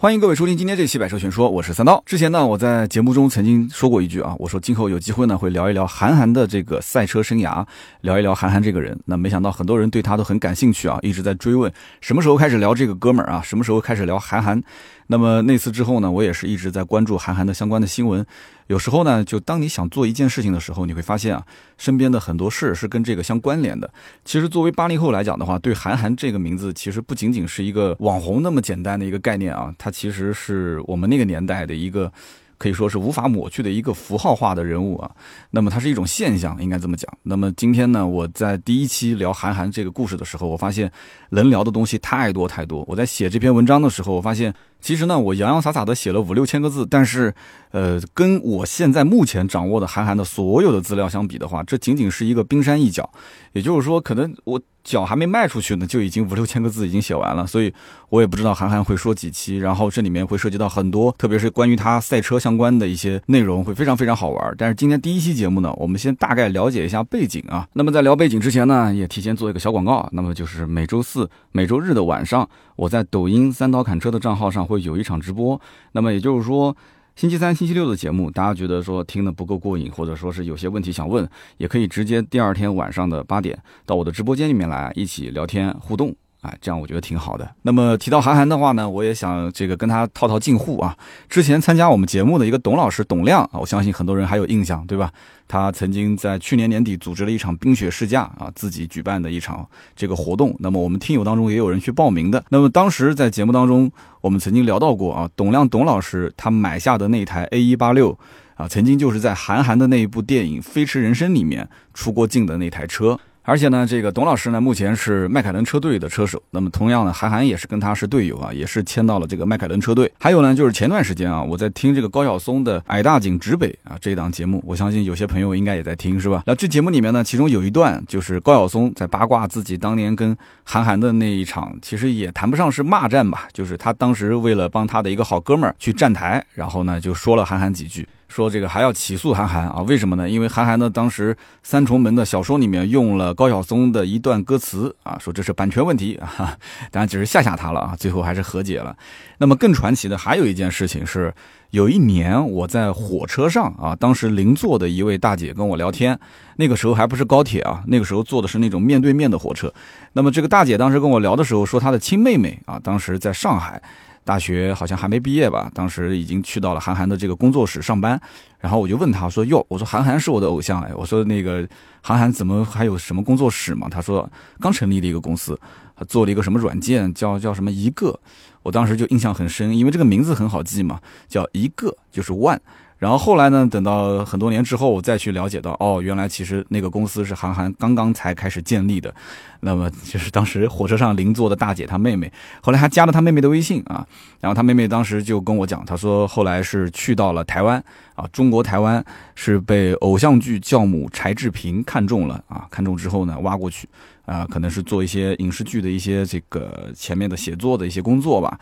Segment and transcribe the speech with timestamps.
[0.00, 2.00] 欢迎各位收听今天这期《百车全说》，我是三刀。
[2.06, 7.66] 之前呢，我在节目中曾经说过一句啊，我说今后有机会呢会聊一聊韩寒的这个赛车生涯，
[8.02, 8.96] 聊一聊韩寒这个人。
[9.06, 14.62] 那没想到很多人对他都很感兴趣啊，一直在追问什么时候开始聊这个哥们儿啊，什么时候开始聊韩寒。
[15.10, 18.24] 那么那次之后呢，我也是一直在关注韩寒的相关的新闻。
[18.66, 21.42] 有时候呢，就当你想做一件事情的时候，你会发现啊，
[21.78, 23.90] 身边的很多事是跟这个相关联的。
[24.26, 32.12] 其实作为八零后来讲的话，对韩寒这个名字，其实不仅仅是一个网红那么简单的一个概念啊，它其实是我们那个年代的一个。
[32.60, 35.08] 可以说是无法抹去的一个符号化的人物啊，
[35.52, 37.08] 那么它是一种现象，应该这么讲。
[37.22, 40.90] 那么今天呢，我在第一期聊韩寒这个故事的时候，我发现
[41.30, 42.84] 能聊的东西太多太多。
[42.88, 47.34] 我在写这篇文章的时候，我发现其实呢，我洋洋洒洒的写了五六千个字，但是，
[47.72, 53.10] 呃，跟我现在目前掌握的韩寒的所有的资料相比的话，这仅仅是一个冰山一角。
[53.52, 54.60] 也就是说，可能我。
[54.84, 57.70] 脚还没迈出去呢，就已经五六千个字已经写完了，所以
[58.08, 64.54] 我也不知道韩寒会说几期，然后这里面会涉及到很多，特别是关于他赛车相关的一些内容，会非常非常好玩。
[64.56, 67.68] 但是今天第一期节目呢，我们先大概了解一下背景啊。
[67.74, 75.60] 那么在聊背景之前呢，也提前做一个小广告，那么就是每周四、每周日的晚上，我在抖音三刀砍车的账号上会有一场直播。
[75.92, 76.74] 那么也就是说。
[77.18, 86.14] 星期三、星期六的节目，大家觉得说听的不够过瘾，或者说是有些问题想问，也可以直接第二天晚上的八点到我的直播间里面来一起聊天互动。
[86.42, 87.50] 哎，这样我觉得挺好的。
[87.62, 90.96] 那么提到韩寒的话呢，我也想这个跟他套套近乎啊。
[91.28, 95.10] 之前参加我们节目的一个董老师董亮啊，我相信很多人还有印象，对吧？
[95.48, 99.66] 他曾经在去年年底组织了一场冰雪试驾啊，自己举办的一场
[99.96, 100.54] 这个活动。
[100.60, 102.44] 那么我们听友当中也有人去报名的。
[102.50, 108.16] 那么当时在节目当中，我们曾经聊到过啊，董亮董老师他买下的那台 A 一八六
[108.54, 113.18] 啊，曾经就是在韩寒的那一部电影《飞驰人生》里面出过镜的那台车。
[113.48, 116.42] 而且呢，这个董老师呢，目前是迈凯伦车队的车手。
[116.50, 120.12] 那么，同样呢，韩寒也是跟他是队友啊，也是签到了这个迈凯伦车队。
[120.20, 126.42] 还有呢，就是前段时间啊，我在听这个高晓松的《矮大紧直北》啊这一档节目，我相信有些朋友应该也在听，是吧？
[126.44, 138.06] 那这节目里面呢，其中有一段就是高晓松在八卦自己当年跟韩寒的那一场，其实也谈不上是骂战吧，就是他当时为了帮他的一个好哥们儿去站台，然后呢就说了韩寒几句。
[138.28, 139.82] 说这个还要起诉韩寒啊？
[139.82, 140.28] 为什么呢？
[140.28, 146.56] 因为韩寒呢，当时《三重门》的小说里面用了高晓松的一段歌词啊，说这是版权问题啊，
[146.90, 148.94] 当然只是吓吓他了啊，最后还是和解了。
[149.38, 151.32] 那么更传奇的还有一件事情是，
[151.70, 156.18] 有一年我在火车上啊，当时邻座的一位大姐跟我聊天，
[156.56, 159.72] 那个时候还不是高铁啊，那个时候坐的是那种面对面的火车。
[160.12, 163.82] 那么这个大姐当时跟我聊的时候说，她的亲妹妹啊，当时在上海。
[164.28, 168.20] 大学好像还没毕业吧，当时已经去到了韩寒的这个工作室上班，
[168.60, 171.66] 然后我就问他说：“哟，我说韩寒是我的偶像哎，我说那个
[172.02, 174.30] 韩寒怎么还有什么工作室嘛？”他说
[174.60, 175.58] 刚成立的一个公司，
[176.06, 178.20] 做了一个什么软件，叫叫什么一个，
[178.62, 182.60] 我当时就印象很深，因为这个名字很好记嘛，叫一个就是 one。
[182.98, 183.64] 然后后来呢？
[183.70, 189.14] 等到很多年之后，我再去了解到，哦，原来其实那个公司是韩寒刚刚才开始建立的。
[189.60, 194.04] 那么就是当时火车上邻座的大姐她妹妹，后来还加了她妹妹的微信啊。
[194.40, 197.82] 然后她妹妹当时就跟我讲，她说后来是去到了台湾
[198.16, 199.04] 啊，中国台湾
[199.36, 203.88] 是被偶像剧教母柴智屏看中了啊，看中之后呢，挖过去
[204.26, 208.58] 啊，可能是做一些影视剧的一些这个前面的写作的一些工作吧。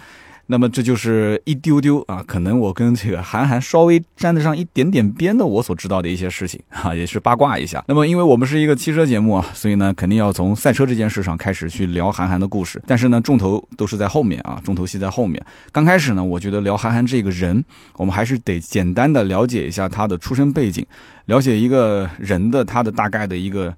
[0.48, 7.84] 那么这就是一丢丢啊，可能我跟这个韩寒稍微沾得上一点点边的，我所知道的一些事情啊，也是八卦一下。
[7.88, 12.80] 那么因为我们是一个汽车节目啊，所以呢，肯定要从赛车这件事上开始去聊韩寒的故事。
[12.86, 15.44] 但是呢，重头都是在后面啊，重头戏在后面。
[15.72, 17.64] 刚开始呢，我觉得聊韩寒这个人，
[17.96, 20.86] 我们还是得简单的了解一下他的出身背景，
[21.24, 23.74] 了解一个人的他的大概的一个。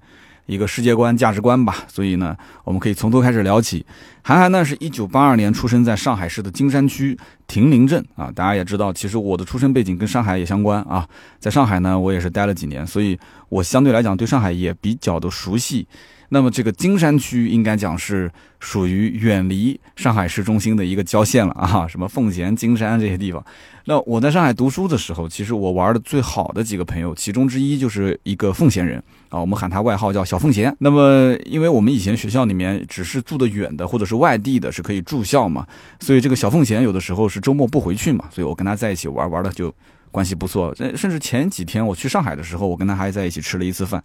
[0.49, 3.85] 一个世界观、价值观吧，所以呢，我们可以从头开始聊起。
[4.23, 7.15] 韩寒呢，是一九八二年出生在上海市的金山区
[7.45, 8.31] 亭林镇啊。
[8.33, 11.07] 大家也知道，其实我的出生背景跟上海也相关啊。
[11.39, 13.17] 在上海呢，我也是待了几年，所以
[13.47, 15.87] 我相对来讲对上海也比较的熟悉。
[16.29, 23.43] 那么这个金山区应该讲是属于远离上海市中心的一个郊县了啊，什么奉贤、金山这些地方。
[23.85, 30.75] 那我在上海读书的时候，其实我玩的最好的几个朋友，其中之一就是一个奉贤人啊，我们喊他外号叫小奉贤。
[30.79, 35.65] 那么因为我们以前学校里面只是住得远的或者是外地的，是可以住校嘛，
[35.99, 39.73] 所以这个小奉贤有的时候是周末不回去嘛，所以我跟他在一起玩玩的就。
[40.11, 44.03] 关系不错，甚至前几天我去上海的时候，我跟他还在一起吃了一次饭。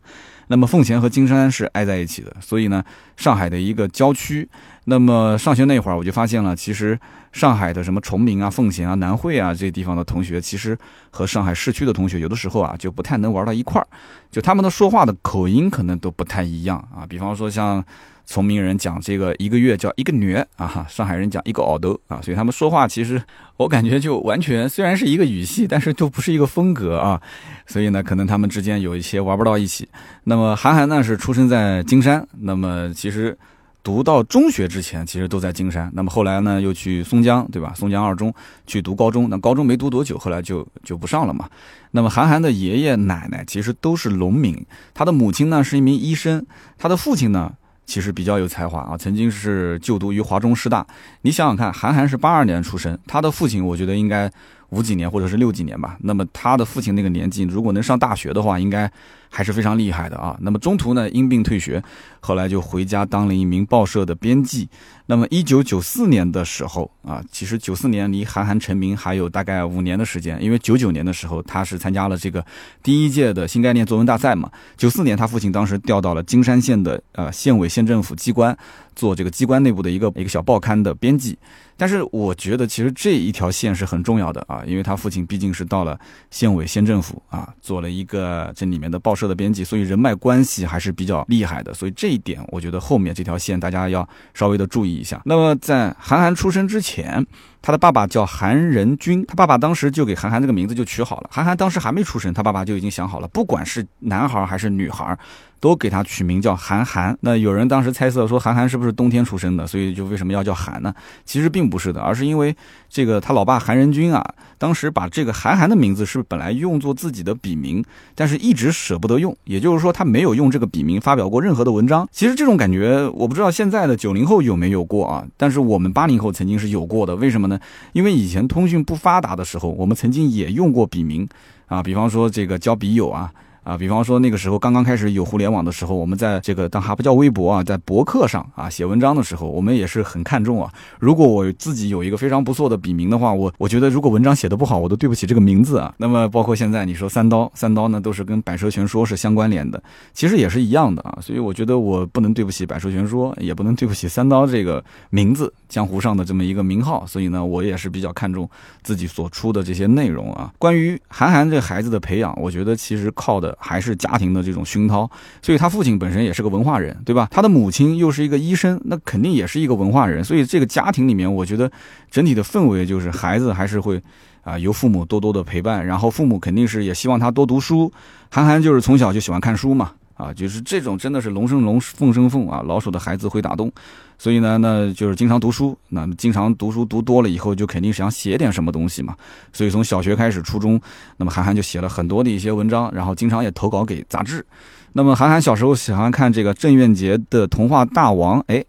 [0.49, 2.85] 那么奉贤和金山是挨在一起的，所以呢，
[3.17, 4.49] 上海的一个郊区。
[4.85, 6.99] 那么上学那会儿，我就发现了，其实
[7.33, 10.77] 上海的什么崇明啊、奉贤啊、南汇啊这些地方的同学，其实
[11.11, 13.87] 和上海市区的同学有的时候啊就不太能玩到一块儿，
[14.31, 17.07] 就他们的说话的口音可能都不太一样啊。
[17.09, 17.83] 比方说像
[18.27, 23.23] 崇明人讲这个一个月叫一个月啊，上海人讲一个奥斗啊，所以他们说话其实
[23.57, 27.21] 我感觉就完全虽然是一个语系，但是就不是一个风格啊，
[27.67, 29.89] 所以呢，可能他们之间有一些玩不到一起。
[30.25, 33.37] 那么韩寒呢是出生在金山，那么其实。
[33.85, 35.91] 读到中学之前，其实都在金山。
[35.93, 37.75] 那么后来呢，又去松江，对吧？
[37.77, 38.33] 松江二中
[38.67, 39.29] 去读高中。
[39.29, 41.47] 那高中没读多久，后来就就不上了嘛。
[41.91, 46.47] 那么韩寒的爷爷奶奶其实都是农民，他的母亲呢是一名医生，
[46.79, 47.53] 他的父亲呢
[47.87, 50.87] 其实比较有才华啊，曾经是就读于华中师大。
[51.23, 54.31] 你想想看，韩寒是八二年出生，他的父亲我觉得应该
[54.75, 55.97] 五几年或者是六几年吧。
[56.01, 58.91] 那么他的父亲那个年纪，如果能上大学的话，应该。
[59.37, 60.39] 还是非常厉害的啊。
[60.43, 61.83] 那么中途呢，因病退学，
[62.21, 64.69] 后来就回家当了一名报社的编辑。
[65.07, 72.47] 那么一九九四年的时候啊，其实九四年离韩寒成名还有大概五年的时间，因为九九年的时候他是参加了这个
[72.81, 74.49] 第一届的新概念作文大赛嘛。
[74.77, 78.57] 九四年他父亲当时调到了金山县的呃县委县政府机关
[78.95, 81.37] 做这个机关内部的一个一个小报刊的编辑。
[81.77, 85.99] 但是我觉得其实这一条线是很重要的啊，因为他父亲毕竟是到了
[86.31, 89.25] 县委县政府啊，做了一个这里面的报社。
[89.25, 95.19] 的编辑，所以人脉关系还是比较厉害的，所以这一点我觉得后面这条线大家要稍微的注意一下。
[95.25, 97.27] 那么在韩寒出生之前，
[97.63, 101.31] 他的爸爸叫韩仁君，他爸爸当时就给韩寒这个名字就取好了。
[101.33, 105.19] 韩寒当时还没出生，他爸爸就已经想好了，不管是男孩还是女孩。
[105.65, 107.17] 都给他取名叫韩寒。
[107.23, 109.67] 那有人当时猜测说，韩寒是不是冬天出生的？
[109.67, 110.93] 所以就为什么要叫韩呢？
[111.25, 112.55] 其实并不是的，而是因为
[112.91, 114.23] 这个他老爸韩仁君啊，
[114.59, 117.83] 当时把这个韩寒的名字是本来用作自己的笔名，
[118.15, 119.35] 但是一直舍不得用。
[119.45, 122.07] 也就是说，他没有用这个笔名发表过任何的文章。
[122.13, 125.25] 其实这种感觉，我不知道现在的九零后有没有过啊？
[125.39, 127.17] 但是我们八零后曾经是有过的。
[127.17, 127.59] 为什么呢？
[127.95, 131.27] 因为以前通讯不发达的时候，我们曾经也用过笔名
[131.69, 133.33] 啊，比方说这个交笔友啊。
[133.65, 140.71] 啊，比方说那个时候刚刚开始有互联网的时候，我们在这个当还不叫微博啊，在博客上啊写文章的时候，我们也是很看重啊。
[141.01, 145.95] 如果我自己有一个非常不错的笔名的话，我我觉得如果文章写的不好，我都对不起这个名字啊。
[145.97, 149.83] 那么包括现在你说三刀，三刀呢都是跟百蛇全说是相关联的，
[150.13, 151.19] 其实也是一样的啊。
[151.23, 157.05] 所以我觉得我不能对不起百蛇全说，也不能对不起三刀这个名字，江湖上的这么一个名号。
[157.07, 158.49] 所以呢，我也是比较看重
[158.85, 160.53] 自己所出的这些内容啊。
[160.59, 163.57] 关于韩寒这孩子的培养，我觉得其实靠的。
[163.65, 165.11] 还是家庭的这种熏陶，
[165.41, 167.27] 所以他父亲本身也是个文化人，对吧？
[167.31, 170.23] 他的母亲又是一个医生，那肯定也是一个文化人。
[170.23, 171.71] 所以这个家庭里面，我觉得
[172.11, 174.03] 整体的氛围就是孩子还是会
[174.43, 177.91] 啊由父母多多的陪伴，然后父母肯定是也希望他多读书。
[178.31, 179.93] 韩寒就是从小就喜欢看书嘛。
[180.15, 182.63] 啊，就是这种真的是龙生龙，凤生凤啊！
[182.65, 183.71] 老鼠的孩子会打洞，
[184.17, 185.77] 所以呢，那就是经常读书。
[185.89, 189.17] 那经常读书读多了以后，就肯定想写点什么东西嘛。
[189.53, 190.81] 所以从小学开始，初中，
[191.17, 194.45] 那么韩寒就写了很多的一些文章，然后经常也投稿给杂志。
[194.93, 198.65] 那么韩寒小时候喜欢看这个郑渊洁的《童话大王》，哎。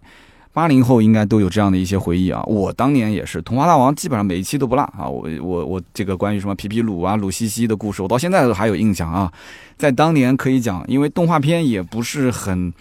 [0.55, 5.05] 八零后应该都有这样的一些回忆啊，我当年也是《童话大王》，基本上每一期都不落啊。
[5.05, 9.29] 我我我这个关于什么皮皮鲁啊、鲁西西的故事，我到现在都还有印象啊。
[9.75, 12.73] 在当年可以讲，因为动画片也不是很，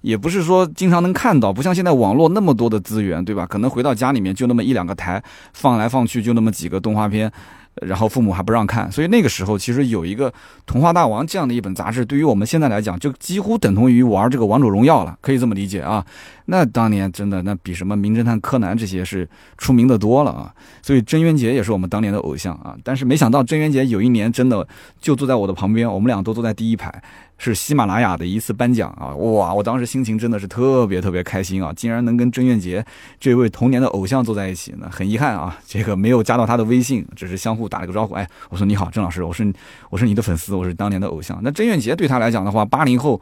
[0.00, 3.46] 也不是说经常能看到，不像现在网络那么多的资源，对吧？
[3.46, 5.22] 可能回到家里面就那么一两个台，
[5.52, 7.30] 放来放去就那么几个动画片。
[7.82, 10.28] 然后父母还不让看，所以那个时候其实有一个
[10.66, 16.04] 《童话大王》这样的一本杂志，对于我们现在来讲，就几乎等同于玩这个王者荣耀了，可以这么理解啊。
[16.50, 19.26] 那当年真的那比什么名侦探柯南这些是
[19.56, 20.52] 出名的多了啊。
[20.82, 22.76] 所以郑渊洁也是我们当年的偶像啊。
[22.82, 24.66] 但是没想到郑渊洁有一年真的
[25.00, 27.02] 就坐在我的旁边，我们俩都坐在第一排。
[27.42, 29.16] 是喜马拉雅的一次颁奖啊！
[29.16, 31.72] 哇，我当时心情真的是特别特别开心啊！
[31.74, 32.84] 竟然能跟郑渊洁
[33.18, 38.12] 这位童年的偶像坐在一起呢，很遗憾啊，这个没有加到他的微信，只是相互打了个招呼。
[38.12, 39.50] 哎，我说你好，郑老师，我是
[39.88, 41.40] 我是你的粉丝，我是当年的偶像。
[41.42, 43.18] 那郑渊洁对他来讲的话，八零后，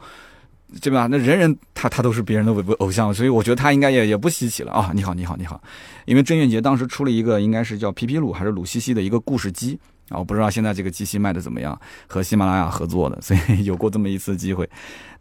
[0.81, 1.07] 对吧？
[1.09, 4.91] 那人人他他都是别人的偶偶像，所以我觉得他应该也也不稀奇了啊！
[4.93, 5.59] 你好，你好，你好，
[6.05, 9.79] 因为郑渊洁当时出了一个应该是叫皮皮鲁还是鲁西西的一个故事机。
[10.09, 14.69] 啊，我不知道现在这个机器卖的怎么样，和喜马拉雅合作的，所以 有过这么一次机会。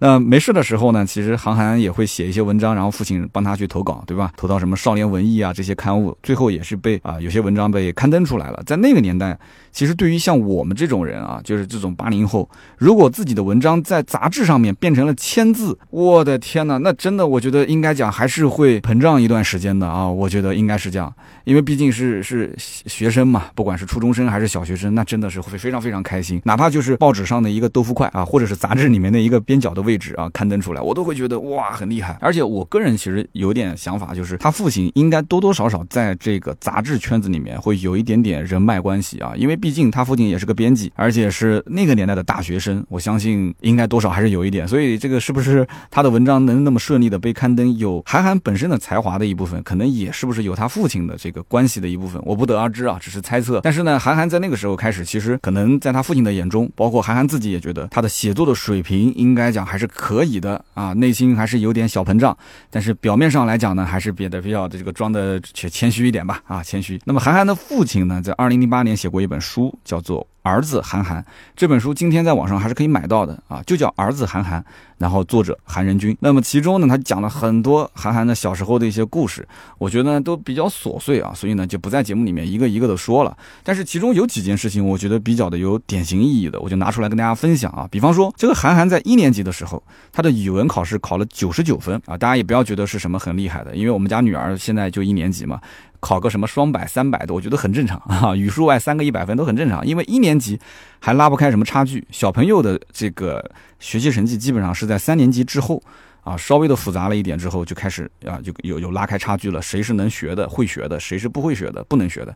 [0.00, 4.32] 那没事的时候呢，其实韩寒也会写一些文章，然后父亲帮他去投稿，对吧？
[4.36, 8.62] 投到什么少年文艺啊这些刊物，最后也是被啊有些文章被刊登出来了。
[8.64, 9.36] 在那个年代，
[9.72, 20.08] 其实对于像我们这种人啊，就是这种八零后，如果自己的文章在杂志上面变成了签字，我的天呐，那真的我觉得应该讲还是会膨胀一段时间的啊。
[20.08, 24.77] 我觉得应该是这样，因为毕竟是是学生嘛，不管是初中生还是小学。
[24.90, 26.40] 那真的是会非常非常开心。
[26.44, 32.16] 哪怕就是报纸上的一个豆腐块啊，或者是杂志里面的一个边角的位置啊，刊登出来，我都会觉得哇很厉害。
[32.20, 44.66] 而且我个人其实有点想法，就是他父亲应该多多少少在这个杂志圈子里面会有一点点人脉关系啊，因为毕竟他父亲也是个编辑，而且是那个年代的大学生，我相信应该多少还是有一点。
[44.68, 53.60] 所以这个是不是他的文章能那么顺利的被刊登，有韩寒本身的才华的一部分，可能也是不是有他父亲的这个关系的一部分，我不得而知啊，只是猜测。
[53.62, 62.36] 但是呢，韩寒在那个时候开始，其实可能在他父亲的眼中，包括韩寒自己也觉得他的写作的水平应该讲还是可以的啊，内心还是有点小膨胀，
[62.70, 67.00] 但是表面上来讲呢，还是变得比较的这个装的谦谦虚一点吧啊，谦虚。
[67.04, 70.26] 那么韩寒的父亲呢，在二零零八年写过一本书，叫做。
[70.42, 71.22] 儿子韩寒
[71.54, 74.64] 这本书今天在网上还是可以买到的啊，就叫儿子韩寒，
[74.96, 76.16] 然后作者韩仁君。
[76.20, 79.46] 那么其中呢，他讲了很多韩寒的小时候的一些故事，
[79.76, 83.36] 我觉得都比较琐碎啊，所以呢就不在节目里面一个一个的说了。
[83.62, 87.86] 但是其中有几件事情，我觉得比较的有典型意义的，我就拿出来跟大家分享啊。
[87.90, 95.60] 比方说，这个韩寒在一年级的时候，他的语文考试考了九十九分啊，大家也不要觉得是什么很厉害的，因为我们家女儿现在就一年级嘛。
[96.00, 98.32] 考个什么双百、三百的，我觉得很正常啊。
[98.36, 100.56] 语数外三个一百分都很正常，因为一年级
[101.00, 102.06] 还拉不开什么差距。
[102.12, 103.44] 小朋友的这个
[103.80, 105.82] 学习成绩基本上是在三年级之后
[106.22, 109.60] 啊，稍微的复杂了一点之后就开始啊，就有有拉开差距了。
[109.60, 112.32] 谁是能学的、会学的，谁是不会学的、不能学的，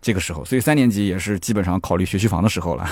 [0.00, 2.88] 这个时候，所以三年级也是基本上考虑学区房的时候了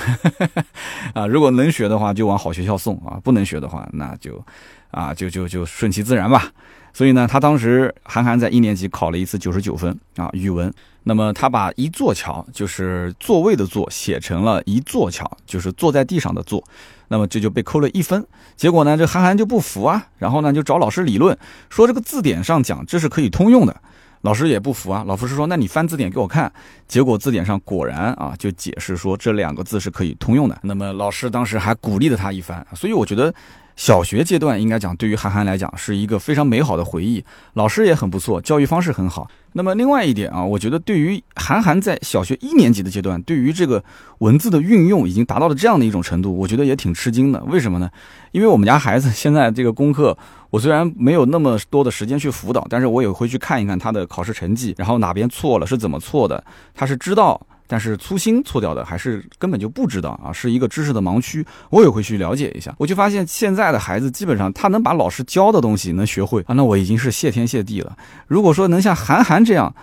[1.15, 1.27] 啊。
[1.27, 4.45] 如果能学的话，就往好学校送啊；不能学的话，那就
[4.91, 6.51] 啊，就就就顺其自然吧。
[6.93, 10.73] 所以呢，他当时韩寒在一年级考了一次九十九分啊，语文。
[11.09, 16.65] 那么他把一座桥就是座位的座写成了一座桥，就是坐在地上的坐。
[17.07, 18.27] 那么这就被扣了一分。
[18.57, 21.39] 结果呢，这韩寒就不服啊，然后呢就找老师理论，
[21.71, 23.81] 说这个字典上讲这是可以通用的。
[24.23, 26.53] 老师也不服啊，老师说那你翻字典给我看。
[26.89, 30.59] 结果字典上果然啊就解释说这两个字是可以通用的。
[30.63, 32.67] 那么老师当时还鼓励了他一番。
[32.75, 33.33] 所以我觉得。
[33.77, 37.23] 小学阶段应该讲，对于韩寒来讲是一个非常美好的回忆。
[37.53, 39.29] 老师也很不错，教育方式很好。
[39.57, 43.83] 那么另外一点啊，我觉得对于韩寒在小学一年级的阶段，对于这个
[44.19, 47.43] 文字的运用已经达到了这样的一种程度，我觉得也挺吃惊的。
[47.45, 47.91] 为什么呢？
[48.33, 50.17] 因为我们家孩子现在这个功课，
[50.51, 56.45] 我虽然没有那么多的时间去辅导，但是我也会去看一看他的考试成绩，然后哪边错了是怎么错的，
[56.75, 57.41] 他是知道。
[57.67, 61.45] 但是粗心错掉的还是根本就不知道啊，是一个知识的盲区。
[61.71, 67.97] 我也会去了解一下，我就发现现在的孩子基本上他能把老师教的东西能学会啊，那我已经是谢天谢地了。
[68.27, 69.75] 如果说能像韩寒这样，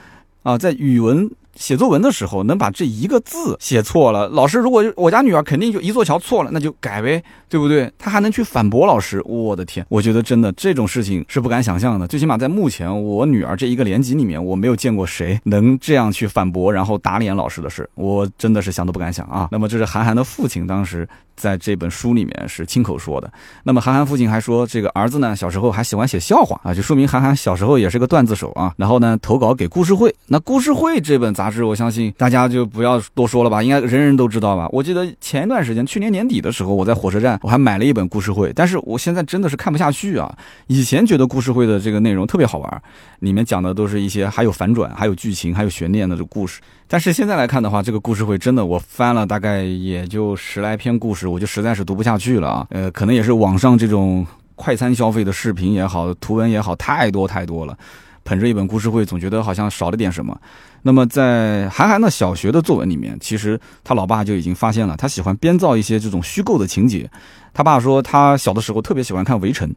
[0.44, 1.30] 啊，在语文。
[1.56, 7.92] 写作文的时候能把这一个字写错了，老师如果我家女儿肯定就一座桥错了，那就改呗，对不对？
[7.98, 12.08] 她还能去反驳老师，我的天，我觉得真的这种事情是不敢想象的。
[12.08, 19.48] 最起码在目前我女儿这一个年级里面，我没有见过谁能这样去反驳，然后打脸老师的事，我真的是想都不敢想啊。
[19.52, 23.32] 那么这是韩寒的父亲当时在这本书里面是亲口说的。
[23.64, 28.74] 那么韩寒父亲还说，这个儿子呢小时候还喜欢写笑话啊，就说明韩寒小时候也是个段子手啊。
[28.76, 31.43] 然后呢投稿给故事会，那故事会这本杂。
[31.44, 34.66] 杂志，我相信大家就不要多说了吧，应该人人都知道吧。
[34.72, 40.34] 我记得前一段时间，去年年底的时候，我在火车站，我还买了一本故事会，但是我现在真的是看不下去啊。
[40.68, 42.82] 以前觉得故事会的这个内容特别好玩，
[43.20, 46.62] 里面讲的都是一些还有反转、还有剧情、还有悬念的这故事。
[46.88, 52.68] 但是现在来看的话，这个故事会真的，我翻了大概也就十来篇故事，我就实在是读不下去了啊。
[52.70, 57.78] 呃，可能也是网上这种快餐消费的视频也好，图文也好，太多太多了。
[58.24, 60.38] 捧着一本故事会，总觉得好像少了点什么。
[60.82, 67.10] 那么在韩寒的小学的作文里面，其实他老爸就已经发现了，他喜欢编造一些这种虚构的情节。
[67.54, 69.70] 他爸说他小的时候特别喜欢看《围城》，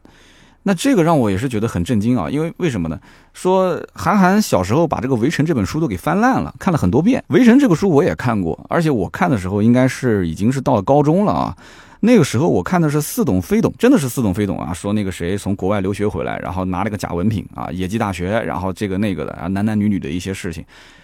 [0.63, 2.29] 那这个让我也是觉得很震惊啊！
[2.29, 2.99] 因为为什么呢？
[3.33, 7.23] 说韩寒小时候把这个《围城》这本书都给翻烂了，看了很多遍。
[7.33, 11.55] 《围城》这个书我也看过，而且我看的时候应该是已经是到了高中了啊。
[11.99, 14.73] 那个时候我看的是似懂非懂，真的是似懂非懂啊！
[14.73, 20.63] 说那个谁从国外留学回来，然后拿了个假文凭啊，野鸡大学，然后这个那个的啊，男男女女的一些事情。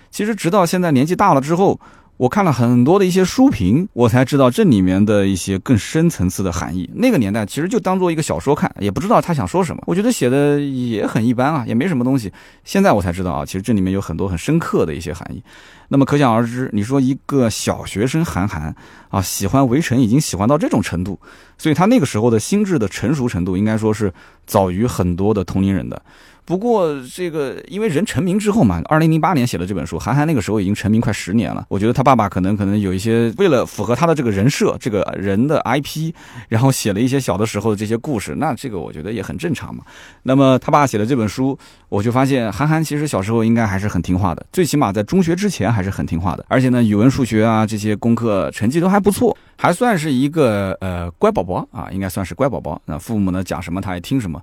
[0.09, 1.79] 其实直到现在年纪大了之后。
[2.17, 6.87] 我看了很多的一些书评，我才知道这里面的一些更深层次的含义。
[6.93, 9.81] 那个年代其实就当做一个小说看，也不知道他想说什么。
[9.87, 12.31] 我觉得写的也很一般啊，也没什么东西。
[12.63, 15.41] 现在我才知道啊，其实这里面有很多很深刻的一些含义。
[15.93, 18.75] 那么可想而知，你说一个小学生韩寒
[19.09, 21.19] 啊，喜欢围城已经喜欢到这种程度，
[21.55, 24.11] 所以他那个时候的心智的成熟程度，应该说是
[24.47, 26.01] 早于很多的同龄人的。
[26.45, 31.65] 不过这个，因为人成名之后嘛，二零零八年写的这本书，韩寒那个时候已经成名快十年了。
[31.69, 36.13] 我觉得他爸爸可能可能有一些为了符合他的这个人设，这个人的 IP，
[36.49, 38.35] 然后写了一些小的时候的这些故事。
[38.35, 39.85] 那这个我觉得也很正常嘛。
[40.23, 41.57] 那么他爸写的这本书，
[41.87, 45.93] 我就发现韩寒其实小时候应该还是很听话的，最起码在中学之前还是。
[45.93, 52.81] 很听话的，而且呢，语文、数学啊这些功课成绩都还不错，还算是一个呃乖宝宝啊，应该算是乖宝宝。
[52.85, 54.41] 那父母呢讲什么他也听什么，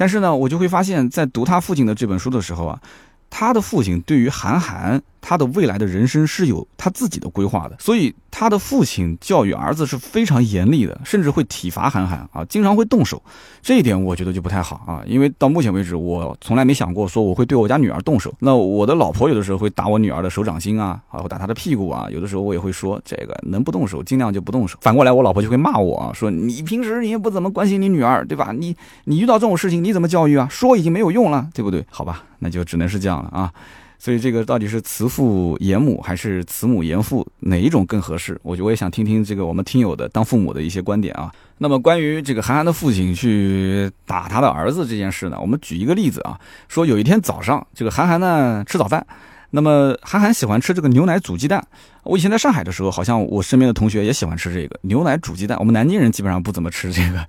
[0.00, 2.80] 但是呢，我就会发现，在读他父亲的这本书的时候啊。
[3.28, 13.22] 他的父亲对于韩寒他的未来的人生是有他自己的规划的，所以他的父亲教育儿子是非常严厉的，甚至会体罚韩寒啊，经常会动手。
[13.62, 18.32] 这一点我觉得就不太好啊，因为到目前为止，我从来没想过说我会对我家女儿动手。
[18.38, 24.78] 那我的老婆有的时候会打我女儿的手掌心啊，啊，会打她的屁股啊，有的时候我也会说这个能不动手尽量就不动手。
[24.80, 28.52] 反过来，我老婆就会骂我啊，说你平时你也不怎么关心你女儿，对吧？
[28.56, 28.74] 你
[29.04, 30.48] 你遇到这种事情你怎么教育啊？
[30.50, 31.84] 说已经没有用了，对不对？
[31.90, 32.24] 好吧。
[32.42, 33.52] 那就只能是这样了啊，
[34.00, 38.40] 所以这个到底是慈父严母还是慈母严父，哪一种更合适？
[38.42, 41.30] 我我也想听听这个我们听友的当父母的一些观点啊。
[41.58, 49.06] 那么关于这个韩寒的父亲去打他的儿子这件事呢，我们举一个例子啊，说有一天早上，这个韩寒呢吃早饭，
[49.50, 51.62] 那么韩寒喜欢吃这个牛奶煮鸡蛋。
[52.02, 55.58] 我以前在上海的时候，好像我身边的同学也喜欢吃这个牛奶煮鸡蛋。
[55.58, 57.26] 我们南京人基本上不怎么吃这个。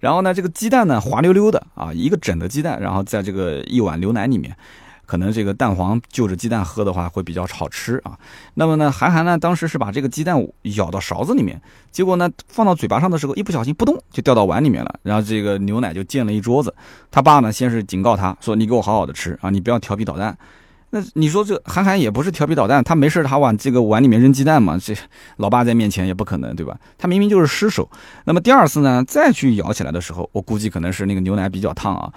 [0.00, 4.56] 然后呢，这个鸡蛋呢滑溜溜的啊，一个整的鸡蛋，然后在这个一碗牛奶里面，
[5.08, 8.12] 可能这个蛋黄就着鸡蛋喝的话会比较好吃啊。
[8.54, 11.58] 那么呢，韩寒呢当时是把这个鸡蛋舀到勺子里面，
[11.90, 16.74] 结果呢放到嘴巴上的时候一不小心，扑通就掉到碗里面了，然后这个牛奶就溅了一桌子。
[17.10, 20.36] 他爸呢先是警告他说：“你给我好好的吃啊，你不要调皮捣蛋。”
[20.90, 24.78] 那你说这韩寒也不是调皮捣蛋，他没事他往这个碗里面扔鸡蛋嘛？
[24.78, 24.94] 这
[25.36, 26.78] 老爸在面前也不可能，对吧？
[26.96, 27.86] 他明明就是失手。
[28.24, 32.10] 那么第二次呢，再去舀起来的时候，我估计可能是那个牛奶比较烫啊，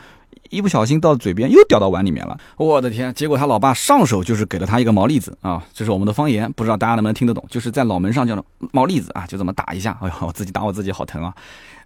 [0.52, 2.38] 一不小心到嘴边又掉到碗里面了。
[2.58, 3.12] 我的天！
[3.16, 7.44] 结果他老爸上手就是给了他一个毛栗子啊，这是我们的方言，不知道大家能不能听得懂？
[7.50, 9.98] 就是在脑门上叫毛栗子啊，就这么打一下。
[10.02, 11.34] 哎呦，我自己打我自己好疼啊！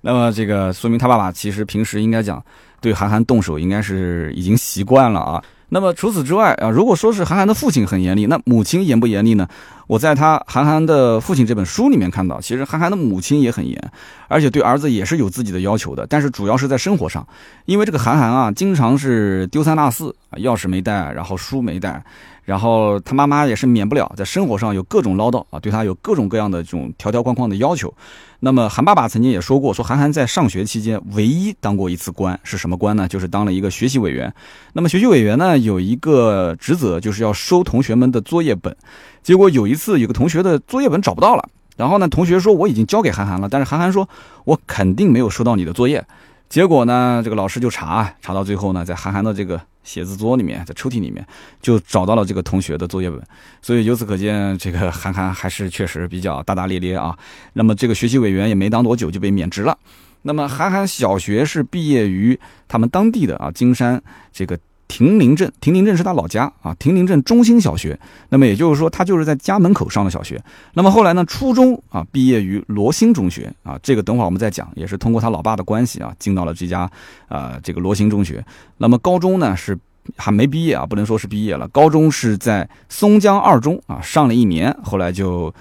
[0.01, 2.43] 那么这个说明他爸爸其实平时应该讲
[2.81, 5.43] 对韩寒动手应该是已经习惯了啊。
[5.75, 9.45] 那么除此之外啊，如果说是韩寒的父亲很严厉，那母亲严不严厉呢？
[9.87, 13.91] 我在他韩寒的父亲这本书里面看到，其实韩寒的母亲也很严，
[14.29, 16.07] 而且对儿子也是有自己的要求的。
[16.07, 17.27] 但是主要是在生活上，
[17.65, 22.01] 因为这个韩寒啊，经常是丢三落四，钥匙没带，然后书没带。
[22.45, 27.91] 然后他妈妈也是免不了在生活上有各种唠叨啊，对他有各种各样的这种条条框框的要求。
[28.39, 33.07] 那么韩爸爸曾经也说过，说韩寒在上学期间唯一当过一次官是什么官呢？
[33.07, 34.31] 就是当了一个学习委员。
[34.73, 38.75] 那么学习委员呢有一个职责就是要收同学们的作业本。
[39.23, 44.07] 结果有一次有个同学的作业本找不到了，然后呢同学说我已经交给韩寒了，但是韩寒说
[44.43, 46.05] 我肯定没有收到你的作业。
[46.47, 49.59] 结果呢这个老师就查，查到最后呢在韩寒的这个。
[49.85, 51.25] 写字桌里面，在抽屉里面
[51.61, 53.23] 就找到了这个同学的作业本，
[53.61, 57.17] 所以由此可见，这个韩寒还是确实比较大大咧咧啊。
[57.53, 59.77] 那么这个学习委员也没当多久就被免职了。
[60.23, 64.59] 那么韩寒小学是毕业于他们当地的啊金山这个。
[64.95, 66.73] 亭林镇，亭林镇是他老家啊。
[66.79, 70.41] 亭林镇中心小学，那么也就是说，他就是在家门口上的小学。
[70.73, 73.77] 那么后来呢，初中啊，毕业于罗兴中学啊。
[73.83, 76.89] 这个等会儿我们再讲，也是通过他老爸的关系啊，进到了这家
[77.27, 78.41] 啊这个罗兴中学。
[78.77, 79.77] 那么高中呢是
[80.15, 81.67] 还没毕业啊，不能说是毕业了。
[81.67, 85.53] 高中是在松江二中啊上了一年，后来就。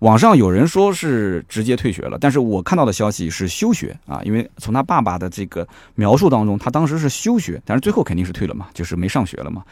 [0.00, 9.62] 网上有人说是直接退学了，但是我看到的消息是休学啊，因为从他爸爸的这个描述当中，他当时是休学，但是最后肯定是退了嘛，就是没上学了嘛。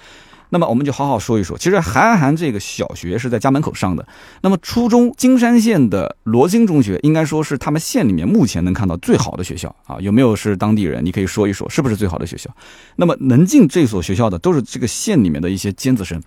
[0.50, 4.06] 那么我们就好好说一说，其实韩寒这个小学是在家门口上的，
[4.42, 11.02] 那么初中金山县的罗京中学应该说是他们县里面目前能看到最好的学校啊，有没有是当地人？
[11.02, 12.50] 你可以说一说是不是最好的学校？
[12.96, 16.18] 那么能进这所学校的都是这个县里面的一些尖子生，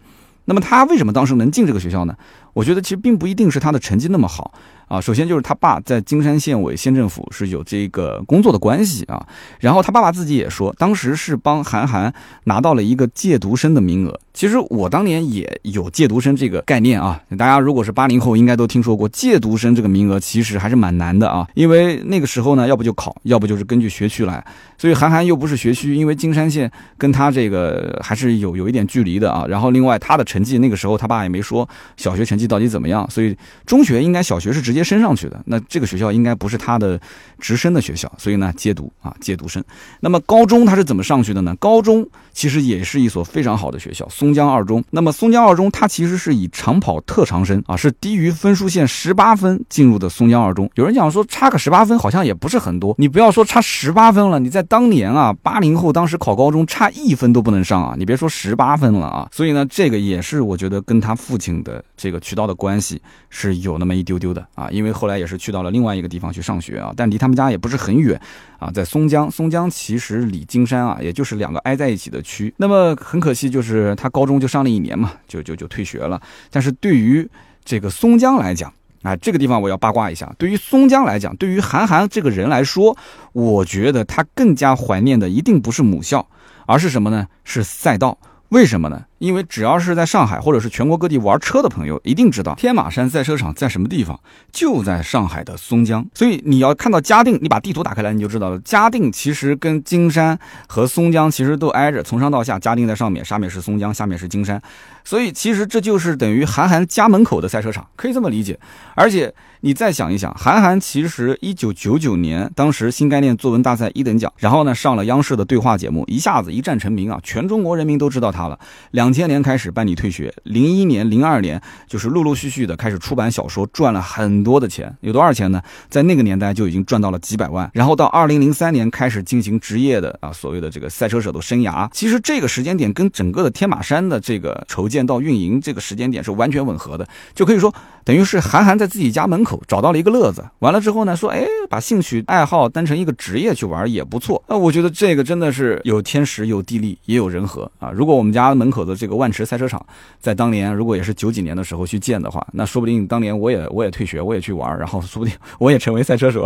[0.45, 2.15] 那么他为什么当时能进这个学校呢？
[2.53, 4.53] 我觉得其实并不一定是他的成绩那么好
[4.87, 4.99] 啊。
[4.99, 9.25] 首先就是他爸在金山县委县政府是有这个工作的关系啊。
[9.59, 12.13] 然后他爸爸自己也说，当时是帮韩寒
[12.45, 14.19] 拿到了一个借读生的名额。
[14.33, 17.21] 其实我当年也有借读生这个概念啊。
[17.37, 21.47] 大家如果是八零后，应该都听说过借读生这个名额，其实还是蛮难的啊。
[21.53, 24.43] 因为那个时候呢，要不就考，要不就是根据学区来。
[24.77, 29.45] 所以韩寒又不是学区，因为金山县跟他这个还是有有一点距离的啊。
[29.47, 32.40] 然后另外他的成绩那个时候他爸也没说小学成绩。
[32.47, 33.10] 到底怎么样？
[33.10, 36.99] 所以中学应该小学是直接升上去的，那这个学校应该不是他的
[37.39, 39.63] 直升的学校，所以呢借读啊借读生。
[39.99, 41.56] 那么高中他是怎么上去的呢？
[41.60, 44.84] 高中其实也是一所非常好的学校，松江二中。
[44.91, 50.69] 那么松江二中它其实是以长跑特长生啊，是低于分数线十八分进入的松江二中。
[50.75, 59.27] 有人讲说差个十八分好像也不是很多，你不要说差十八分了，你在当年啊八零后当时考高中差一分都不能上啊，你别说十八分了啊。
[59.32, 62.19] 所以呢这个也是我觉得跟他父亲的这个。
[62.31, 68.17] 渠道的关系是有那么一丢丢的啊，因为后来也是去到了另外一个地方去上学啊，但离他们家也不是很远
[68.57, 72.53] 啊，在松江，松江其实离金山啊，也就是两个挨在一起的区。
[72.55, 76.21] 那么很可惜，就是他高中就上了一年嘛，就就就退学了。
[76.49, 77.29] 但是对于
[77.65, 80.33] 这个松江来讲，啊，这个地方我要八卦一下。
[80.37, 82.95] 对于松江来讲，对于韩寒这个人来说，
[83.33, 86.25] 我觉得他更加怀念的一定不是母校，
[86.65, 87.27] 而是什么呢？
[87.43, 88.17] 是赛道。
[88.47, 89.03] 为什么呢？
[89.21, 94.19] 因为只要是在上海或者是全国各地玩车的朋友，一定知道天马山赛车场在什么地方，
[94.51, 96.03] 就在上海的松江。
[96.15, 98.60] 所以你要看到嘉定，你把地图打开来，你就知道了。
[98.65, 104.60] 嘉定其实跟金山和松江其实都挨着，从上到下，嘉定在上面，上面是松江，下面是金山。
[105.03, 108.60] 所以其实这就是等于韩寒家门口的赛车场，可以这么理解。
[108.95, 118.60] 而且你再想一想，韩寒其实一九九九年当时新概念作文大赛一等奖，然后呢上了央视的对话节目，一下子一战成名啊，全中国人民都知道他了。
[118.91, 119.21] 两两。
[119.21, 124.91] 千年开始办理退学，零一年、零二年就是陆陆续续的开始出版小说，赚了很多的钱。
[125.02, 125.62] 有多少钱呢？
[125.89, 127.69] 在那个年代就已经赚到了几百万。
[127.71, 131.88] 然后到二零零三年开始进行职业的啊，所谓的这个赛车手的生涯。
[131.93, 137.71] 其实这个时间点跟整个的天马山的这个筹建到运营这个时间点是完全吻合的，就可以说
[138.03, 140.43] 等于是韩寒在自己家门口找到了一个乐子。
[140.59, 144.43] 完了之后呢，说哎，把兴趣爱好当成一个职业去玩也不错。
[144.49, 147.91] 那我觉得这个真的是有天时有地利也有人和啊。
[147.93, 149.21] 如果我们家门口的这个。
[149.21, 149.85] 万池赛车场
[150.19, 156.43] 在当年，如果也是九几年的时候去建的话，那说不定当年我也我也退学，我也去玩，然后说不定我也成为赛车手，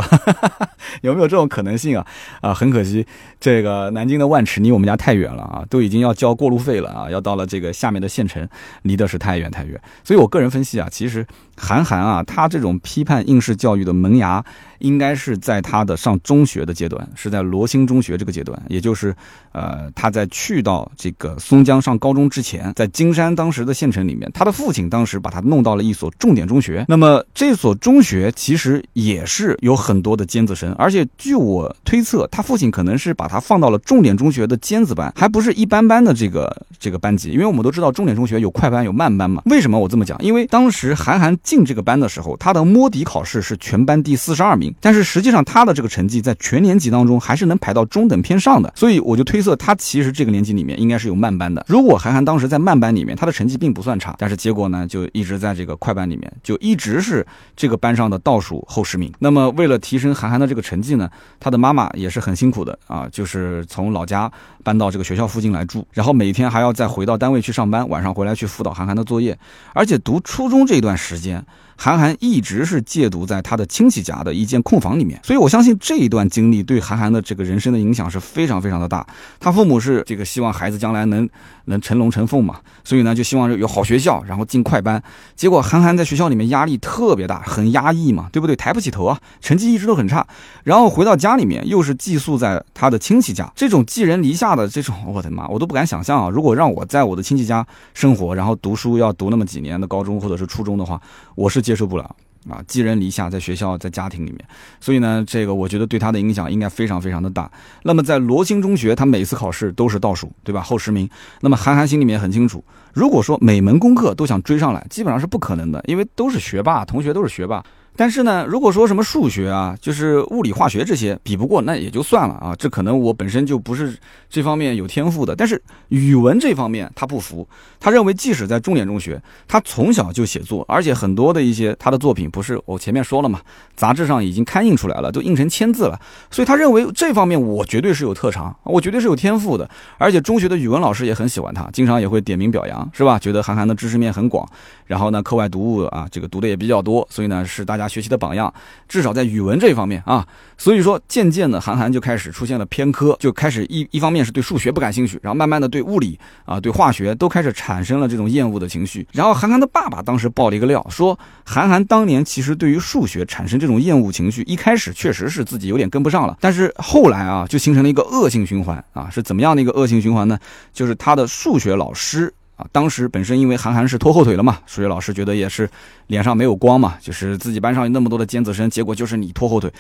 [1.02, 2.06] 有没有这种可能性啊？
[2.42, 3.08] 啊，很可惜，
[3.40, 8.46] 这个南京的万池离我们家太远了啊，都已经要交过路费了啊，要到了这个下面的县城，
[8.82, 9.80] 离的是太远太远。
[10.04, 11.26] 所以我个人分析啊，其实
[11.58, 14.44] 韩寒啊，他这种批判应试教育的萌芽。
[14.80, 19.16] 应该是在他的上中学的阶段，是在罗兴中学这个阶段，也就是，
[19.56, 26.84] 呃，他在去到这个松江上高中之前，在金山当时的县城里面，他的父亲当时把他弄到了一所重点中学。
[26.90, 37.30] 那么这所中学其实也是有很多的尖子生，而且据我推测，他父亲可能是把他放到了重点中学的尖子班，还不是一般般的这个这个班级。
[37.30, 39.42] 因为我们都知道重点中学有快班有慢班嘛。
[39.46, 40.18] 为什么我这么讲？
[40.22, 44.76] 因为当时韩寒进这个班的时候，他的摸底考试是全班第四十二名。
[44.82, 51.66] 但是实际上，他的这个成绩在全年级当中还是能排到中等偏上的，所以我就推他其实这个年级里面应该是有慢班的。
[51.68, 59.12] 如果韩寒当时在慢班里面，他的成绩并不算差，但是结果呢，就一直在这个快班里面，就一直是这个班上的倒数后十名。
[59.20, 64.32] 那么为了提升韩寒的这个成绩呢，他的妈妈也是很辛苦的啊，就是从老家
[64.64, 69.38] 搬到这个学校附近来住，然后每天还要再回到单位去上班，晚上回来去辅导韩寒的作业，
[69.74, 71.46] 而且读初中这段时间。
[71.78, 79.06] 韩寒一直是戒毒在他的亲戚家的一间空房里面，所以我相信这一段经历对韩寒的这个人生的影响是非常非常的大。
[79.40, 81.28] 他父母是这个希望孩子将来能
[81.66, 85.02] 能成龙成凤嘛，所以呢就希望有好学校，然后进快班。
[85.36, 88.56] 结果韩寒在学校里面压力特别大，很压抑嘛，对不对？
[88.56, 90.26] 抬不起头啊，成绩一直都很差。
[90.64, 96.30] 然后回到家里面又是寄宿在他的亲戚家，这种寄人篱下的这种，我的妈，我都不敢想象啊！
[96.30, 101.02] 如果让我在我的亲戚家生活，然后读书要读那么几年的高中或者是初中的话，
[101.36, 101.66] 我是。
[101.66, 102.04] 接受不了
[102.48, 104.40] 啊，寄人篱下，在学校，在家庭里面，
[104.80, 107.52] 所以呢，这个我觉得对他的影响应该非常非常的大。
[107.82, 110.62] 那么在罗星中学，他每次考试都是倒数，对吧？
[110.62, 111.10] 后十名。
[111.42, 117.66] 那么韩寒心里面很清楚，如果说每门功课都想追上来，基本上是不可能的，因为都是学霸，同学都是学霸。
[117.96, 122.54] 但是呢，如果说什么数学啊，就是物理、化学这些比不过，那也就算了啊。
[122.58, 123.98] 这可能我本身就不是
[124.30, 125.36] 这方面有天赋的。
[125.36, 127.48] 但是语文这方面他不服，
[127.80, 133.40] 他认为即使在重点中学，他从小就写作，而且很多的一些他的作品不是我前面说了嘛，
[133.78, 135.98] 杂志上已经刊印出来了，都印成签字了。
[136.30, 139.70] 所以他认为这方面我绝对是有特长，我绝对是有天赋的。
[139.98, 143.18] 而且中学的语文老师也很喜欢他，经常也会点名表扬，是吧？
[143.18, 144.46] 觉得韩寒的知识面很广，
[144.86, 147.85] 然后呢，课外读物啊，这个读的也比较多，所以呢，是大家。
[147.88, 148.54] 学习的榜样，
[148.88, 159.08] 至少在语文这一方面啊，所以说渐渐的，韩寒就开始出现了偏科，就开始一一方面是对数学不感兴趣，然后慢慢的对物理啊、对化学都开始产生了这种厌恶的情绪。
[159.12, 170.38] 然后韩寒的爸爸当时爆了一个料，说韩寒当年其实对于数学产生这种厌恶情绪，一开始确实是自己有点跟不上了，但是后来啊，就形成了一个恶性循环啊，是怎么样的一个恶性循环呢？
[170.74, 172.34] 就是他的数学老师。
[172.56, 175.70] 啊，当时本身因为韩寒是拖后腿了嘛，数学老师觉得也是
[176.08, 179.72] 脸上没有光嘛，就是自己班上有那么多的尖子生，结果就是你拖后腿。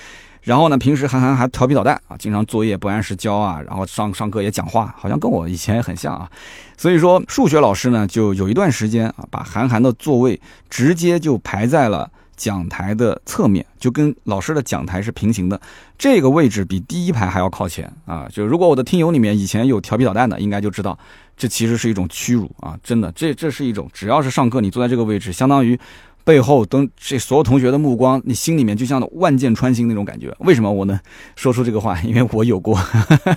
[0.41, 6.29] 然后呢，平时韩寒还调皮捣蛋啊，经常作业不按时交啊，然后上上课也讲话，好像跟我以前也很像啊。
[6.77, 12.09] 所以说，数学老师呢，就有一段时间啊，把韩寒的座位直接就排在了。
[12.37, 15.57] 讲台的侧面就跟老师的讲台是平行的，
[15.97, 18.27] 这个位置比第一排还要靠前啊！
[18.29, 20.99] 就如果我的听友里面以前有调皮捣蛋的，应该就知道
[21.37, 22.77] 这其实是一种屈辱啊！
[22.83, 25.77] 真的，这这是一种，只要是上课你坐在这个位置，相当于
[26.23, 30.35] 背后等这所有同学的目光，你心里面就像万箭穿心那种感觉。
[30.39, 30.97] 为什么我能
[31.35, 31.99] 说出这个话？
[32.01, 32.79] 因为我有过，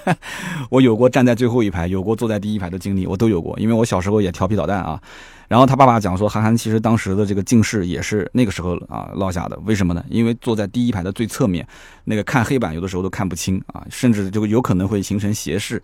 [0.71, 3.59] 我有过站在最后一排，有过坐在第一排的经历，我都有过。
[3.59, 5.01] 因为我小时候也调皮捣蛋啊。
[5.49, 9.59] 然后他爸爸讲说，韩寒其实当时的这个近视也是那个时候啊落下的。
[9.65, 10.05] 为什么呢？
[10.09, 11.67] 因为坐在第一排的最侧面，
[12.05, 15.83] 那个看黑板有的时候都看不清啊，甚至就有可能会形成斜视。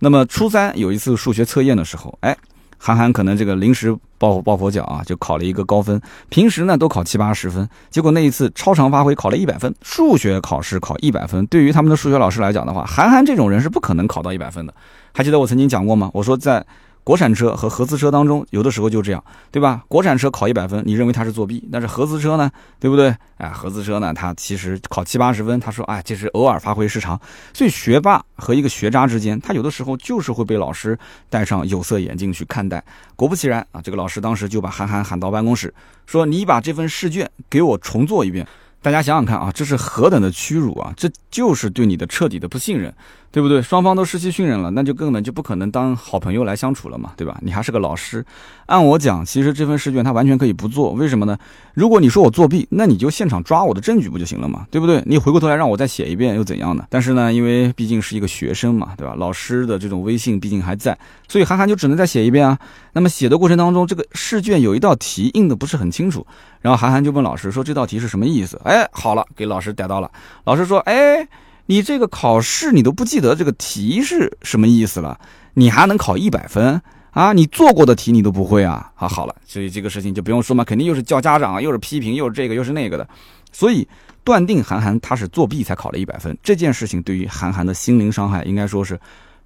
[0.00, 2.36] 那么初三有一次数学测验的时候，哎，
[2.76, 6.00] 韩寒可能这个临时抱抱佛脚啊，就考了一个高分。
[6.28, 9.72] 平时呢都考七八十分，结果那一次超常发挥考了一百分。
[9.82, 14.74] 数学考试考一百分，对于他们的数学老师来讲的话，韩寒这种人是不可能考到一百分的。
[15.12, 16.10] 还记得我曾经讲过吗？
[16.12, 16.66] 我说在。
[17.10, 19.20] 国产车和合资车当中，有的时候就这样，
[19.50, 19.82] 对吧？
[19.88, 23.12] 国产车考一百分，你认为他是作弊，但是合资车呢，对不对？
[23.38, 27.20] 哎，合资车呢，他其实考七八十分，他说，哎，这是偶尔发挥失常。
[27.52, 30.96] 所以学霸和一个学渣之间，他有的时候就是会被老师
[31.28, 32.80] 戴上有色眼镜去看待。
[33.16, 35.74] 果不其然啊，这个老师当时就把韩寒喊到办公室，
[36.06, 38.46] 说：“你把这份试卷给我重做一遍。”
[38.82, 40.92] 大家想想看啊，这是何等的屈辱啊！
[40.96, 42.92] 这就是对你的彻底的不信任。
[43.32, 43.62] 对不对？
[43.62, 47.38] 双方都失去信任了，那就根本就不可能当好朋友来相处了嘛，对吧？
[47.42, 48.26] 你还是个老师，
[48.66, 51.38] 按我讲，其实这份试卷他完全可以不做，为什么呢？
[51.72, 55.00] 如果你说我作弊，那你就现场抓我的证据不就行了嘛，对不对？
[55.06, 56.84] 你回过头来让我再写一遍又怎样呢？
[56.90, 59.14] 但是呢，因为毕竟是一个学生嘛，对吧？
[59.16, 62.58] 老师的这种威信毕竟还在，所以韩寒就只能再写一遍啊。
[62.94, 66.26] 那么写的过程当中，这个试卷有一道题印的不是很清楚，
[66.60, 68.60] 然后韩寒就问老师说这道题是什么意思？
[68.64, 70.10] 哎，好了，给老师逮到了。
[70.44, 71.26] 老师说，哎。
[71.66, 75.16] 你这个考试你都不记得这个题是什么意思了，
[75.54, 77.32] 你还能考一百分啊？
[77.32, 78.90] 你做过的题你都不会啊？
[78.96, 83.08] 啊，好了，所以这个事情就不用说嘛，肯定又是叫家长，又是批评，又是这个又是那个的，
[83.52, 83.86] 所以
[84.24, 86.36] 断定韩寒他是作弊才考了一百分。
[86.42, 88.98] 这件事情对于韩寒的心灵伤害应该说是。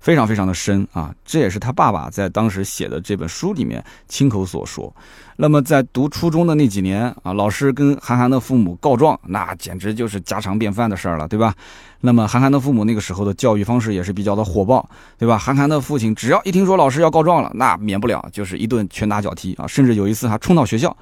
[0.04, 4.94] 非常非常的深啊，这也是他爸爸在当时写的这本书里面亲口所说。
[5.36, 11.54] 那么在读初中的那几年啊，老师跟韩寒的父母告状，那简直就是家常便饭的事儿了，对吧？
[12.02, 14.86] 那么韩寒的父母那个时候的教育方式也是比较的火爆，
[15.16, 15.38] 对吧？
[15.38, 20.94] 韩寒的父亲只要一听说老师要告状了，那免不了就是一顿拳打脚踢啊，甚至有一次还冲到学校，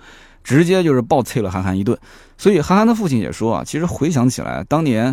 [0.44, 1.98] 直接就是暴啐了韩寒一顿。
[2.38, 5.12] 所以韩寒的父亲也说啊，其实回想起来，当年。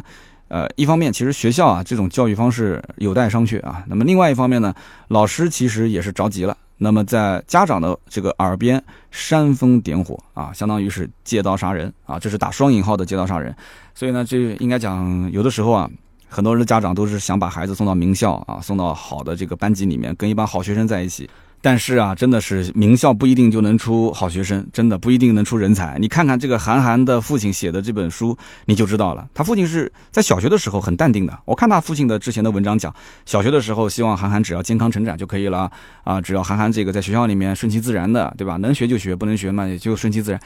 [0.49, 3.83] 呃，一方面其实学校啊这种教育方式有待商榷啊。
[3.87, 4.73] 那么另外一方面呢，
[5.07, 6.57] 老师其实也是着急了。
[6.81, 8.81] 那么在家长的这个耳边
[9.11, 13.55] 煽风点火啊，相当于是借刀杀人啊，这是打双引号的借刀杀人。
[13.93, 15.89] 所以呢，这应该讲有的时候啊，
[16.27, 21.29] 很多人的家长都是想把孩子送到名校啊，送到好的这个班级里面，跟一帮好学生在一起。
[21.61, 25.97] 但是啊，真的是名校不一定就能出好学生，真的不一定能出人才。
[25.99, 29.27] 你看看这个韩寒的父亲写的这本书，你就知道了。
[29.33, 31.37] 他父亲是在小学的时候很淡定的。
[31.45, 32.93] 我看他父亲的之前的文章讲，
[33.25, 35.69] 小学的时候希望韩寒只要健康成长就可以了
[36.03, 38.57] 啊，只要韩寒这个在学校里面顺其自然的，对吧？
[38.57, 40.39] 能学就学，不能学嘛也就顺其自然。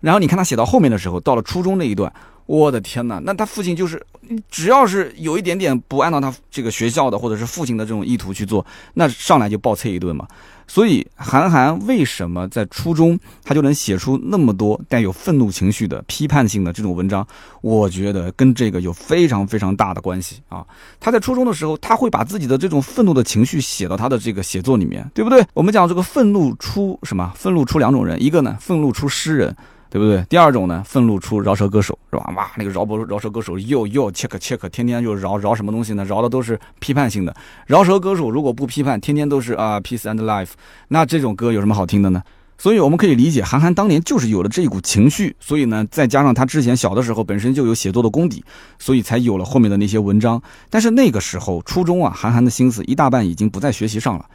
[0.00, 2.12] 然后你看他写到后面的时候，到了初中那一段。
[2.46, 3.20] 我的天哪！
[3.20, 4.04] 那他父亲就是，
[4.50, 10.26] 只要是有一点点不按照他这个学校的或者是父亲的这种意图去做，那上来就暴啐一顿嘛。
[10.66, 17.24] 所以韩寒为什么在初中他就能写出那么多带有愤怒情绪的批判性的这种文章？
[17.60, 20.66] 我觉得跟这个有非常非常大的关系啊。
[20.98, 25.46] 他在初中的时候，他会把自己的这种愤怒的情绪写到他的这个写作里面，对不对？
[25.54, 27.32] 我们讲这个愤怒出什么？
[27.36, 29.56] 愤怒出两种人，一个呢，愤怒出诗人。
[29.90, 30.24] 对不对？
[30.28, 32.32] 第二种呢，愤怒出饶舌歌手是吧？
[32.36, 36.04] 哇，那个饶不饶舌歌手又又切克切克，天天就饶饶什么东西呢？
[36.04, 37.34] 饶的都是批判性的。
[37.66, 40.50] 饶舌歌手如果不批判，天天都是啊 peace and life，
[40.88, 42.22] 那这种歌有什么好听的呢？
[42.56, 48.44] 所以我们可以理解，韩寒当年就是有了这一股情绪，所以呢，再加上他之前小的时候本身就有写作的功底，
[48.78, 50.40] 所以才有了后面的那些文章。
[50.68, 54.26] 但是那个时候初中啊，韩寒的心思一大半已经不在学习上了。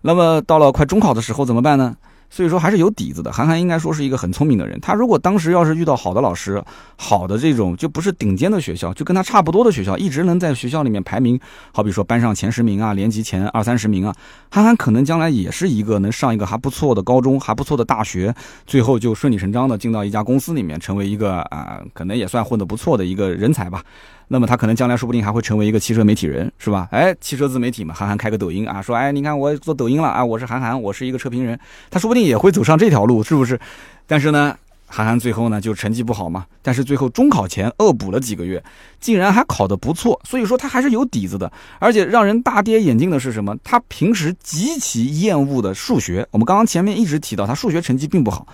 [0.00, 1.96] 那么到了快中考的时候怎么办呢？
[2.32, 4.80] 所以说还是有底子的，韩寒应该说是一个很聪明的人。
[4.80, 6.64] 他如果当时要是遇到好的老师，
[6.96, 11.38] 好的这种就不是顶尖的学校，就跟他差不多的学校，一直能在学校里面排名，
[11.74, 14.14] 好比说班上前十名啊，年级前二三十名啊，
[14.50, 18.34] 韩寒可能将来也是一个能上一个还不错的高中，还不错的大学，
[18.66, 23.82] 最后就顺理成章的进到一家公司里面，成为一个啊，可能也算混得不错的一个人才吧。
[24.32, 26.88] 那么他可能将来说不定还会成为一个汽车媒体人，是吧？
[26.90, 33.60] 哎，汽车自媒体嘛，韩寒开个抖音啊，说哎，你看我做抖音了啊，我是韩寒，我是一个车评人，他说不定也会走上这条路，是不是？
[34.06, 38.64] 但是呢，韩寒最后呢就成绩不好嘛，但是最后中考前恶补了几个月，
[39.00, 41.52] 竟然还考得不错，所以说他还是有底子的。
[41.78, 43.54] 而且让人大跌眼镜的是什么？
[43.62, 48.46] 他平时极其厌恶的数学，我们刚刚前面一直提到他数学成绩并不好。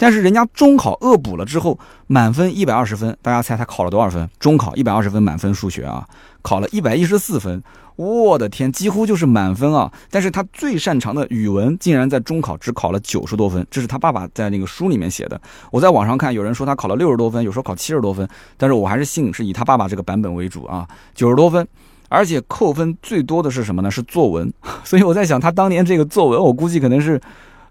[0.00, 4.26] 但是人家中考恶补了之后，满分一百二十分，大家猜他考了多少分？
[4.38, 6.08] 中考一百二十分满分数学啊，
[6.40, 7.62] 考了一百一十四分。
[7.96, 9.92] 我的天，几乎就是满分啊！
[10.10, 15.38] 但是他最擅长的语文竟然在中考只考了九十多分，这是他爸爸在那个书里面写的。
[15.70, 21.68] 我在网上看，有人说他考了六十多分，有时候考七十多分，但是我还是信是以他爸爸这个版本为主啊，九十多分，
[22.08, 23.90] 而且扣分最多的是什么呢？
[23.90, 24.50] 是作文。
[24.82, 27.20] 所以我在想，他当年这个作文，我估计可能是。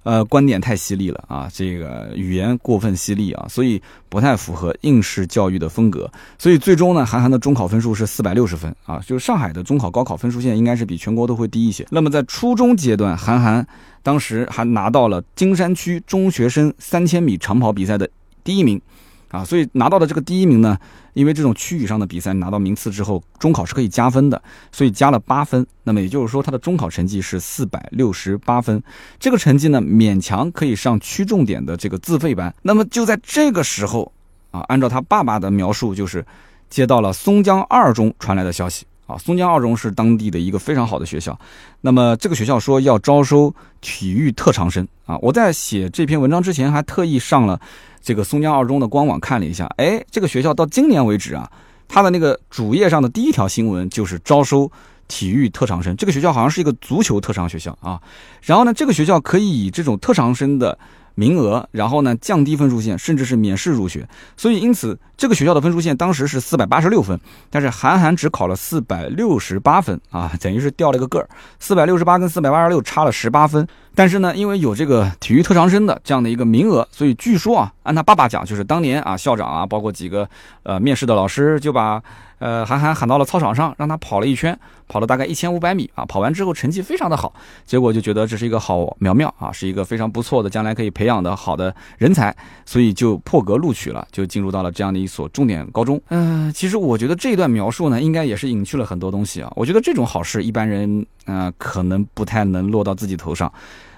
[0.03, 6.09] 呃，观点太犀利了啊，这个语言过分犀利啊，所以不太符合应试教育的风格。
[6.38, 11.85] 所以最终呢，韩寒的中考分数是四百六十分啊，就是上海的中考高考分数线应该是比全国都会低一些。
[11.91, 13.67] 那么在初中阶段，韩寒
[14.01, 18.09] 当时还拿到了金山区中学生三千米长跑比赛的
[18.43, 18.81] 第一名。
[19.29, 20.77] 啊，所以拿到的这个第一名呢，
[21.13, 25.65] 因为这种区域上的比赛拿到名次之后，中考是可以加分的，所以加了八分。
[25.83, 28.81] 那么也就是说，他的中考成绩是四百六十八分，
[29.19, 32.53] 这个成绩呢，勉强可以上区重点的这个自费班。
[32.63, 34.11] 那么就在这个时候，
[34.51, 36.25] 啊，按照他爸爸的描述，就是
[36.69, 38.85] 接到了松江二中传来的消息。
[39.05, 41.35] 啊，松江二中是当地的一个非常好的学校，
[41.81, 45.17] 那么这个学校说要招收体育特长生啊。
[45.17, 47.59] 我在写这篇文章之前，还特意上了
[48.01, 51.49] 这个松江二中的官网看了一下，哎，这个学校到今年为止啊，
[51.88, 54.71] 它的那个主页上的第一条新闻就是招收
[55.07, 55.95] 体育特长生。
[55.95, 57.99] 这个学校好像是一个足球特长学校啊，
[58.41, 60.77] 然后呢，这个学校可以以这种特长生的。
[61.15, 64.07] 名额，然后呢，降低分数线，甚至是免试入学。
[64.38, 71.27] 所以，因此这个学校的分数线当时是四百八十六分，但是韩寒只考了四百六十八分啊，等于是掉了个个儿。
[71.59, 73.67] 四百六十八跟四百八十六差了十八分。
[73.99, 80.25] 但是呢，因为有这个体育特长生的这样的一个名额，所以据说啊，按他爸爸讲，就是当年啊，校长啊，包括几个
[80.63, 82.01] 呃面试的老师就把。
[82.39, 84.57] 呃，韩寒喊到了操场上，让他跑了一圈，
[84.88, 86.05] 跑了大概一千五百米啊。
[86.05, 87.33] 跑完之后成绩非常的好，
[87.65, 92.33] 结果就觉得这是一个好苗苗啊，是一个非常不错的将来可以培养的好的人才，
[92.65, 96.01] 所以就破格录取了，就进入到了这样的一所重点高中。
[96.07, 99.51] 嗯，其实我觉得这段描述呢，应该也是隐去了很多东西啊。
[99.57, 103.51] 我觉得这种好事一般人啊，可能不太能落到自己头上。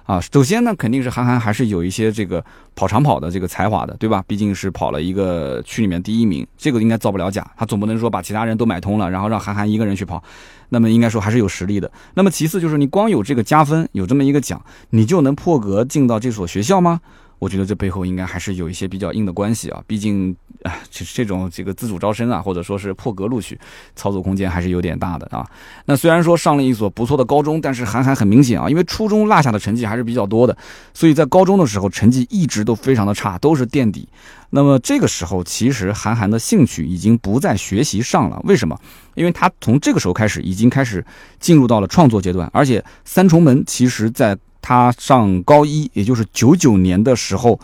[0.03, 2.43] 啊，首先呢，肯定是韩寒还是有一些这个
[2.75, 4.23] 跑长跑的这个才华的，对吧？
[4.27, 7.49] 毕竟是跑了一个区里面第一名，这个应该造不了假。
[7.55, 10.21] 他总不能说把其他人都买通了，然后让韩寒一个人去跑，
[10.69, 11.89] 那么应该说还是有实力的。
[12.15, 16.99] 那么其次就是你光有这个加分，有这么一个奖，你就能破格进到这所学校吗？
[17.39, 23.60] 我觉得这背后应该还是有一些比较硬的关系啊，毕竟啊，这这种这个自主招生啊，或者说是破格录取，
[23.95, 25.45] 操作空间还是有点大的啊。
[25.86, 30.56] 那虽然说上了一所不错的高中，但是韩寒很明显啊，因为初中落下的成绩还是比较多的，
[30.93, 34.08] 所以在高中的时候成绩一直都非常的差，都是垫底。
[34.52, 38.80] 那么这个时候，其实韩寒的兴趣已经不在学习上了，为什么？
[39.15, 41.06] 因为他从这个时候开始，已经开始
[41.39, 44.38] 进入到了创作阶段，而且三重门其实在。
[44.63, 47.60] 他上高一，也就是九九年的时候，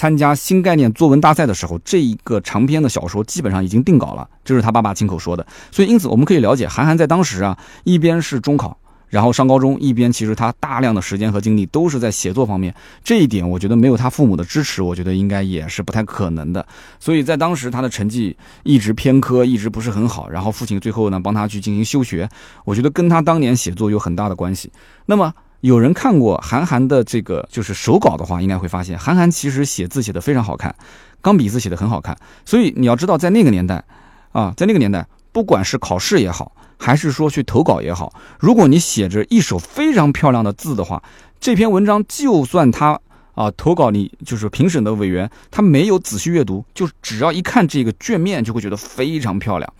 [0.00, 5.46] 参加新概念作文大赛的时候，这一个长篇的小说基本上已经定稿了，这是他爸爸亲口说的。
[5.70, 12.74] 所以，因此我们可以了解，韩寒在当时啊，一边是中考，然后上高中，一边其实他大量的时间和精力都是在写作方面。
[13.04, 16.66] 这一点，我觉得没有他父母的支持，我觉得应该也是不太可能的。
[16.98, 20.30] 所以在当时，他的成绩一直偏科，一直不是很好。
[20.30, 22.26] 然后父亲最后呢，帮他去进行休学，
[22.64, 24.72] 我觉得跟他当年写作有很大的关系。
[25.04, 25.34] 那么。
[25.60, 30.74] 有人看过韩寒的这个就是手稿的话，应该会发现韩寒其实写字写得非常好看，
[31.20, 32.16] 钢笔字写得很好看。
[32.46, 33.84] 所以你要知道，在那个年代，
[34.32, 41.02] 啊，在那个年代，不管是考试也好，还是说去投稿也好，如果你写着一手非常漂亮的字的话，
[41.38, 42.98] 这篇文章就算他
[43.34, 49.70] 啊投稿你就是评审的委员，他没有仔细阅读，就只要一看这个卷面，就会觉得非常漂亮。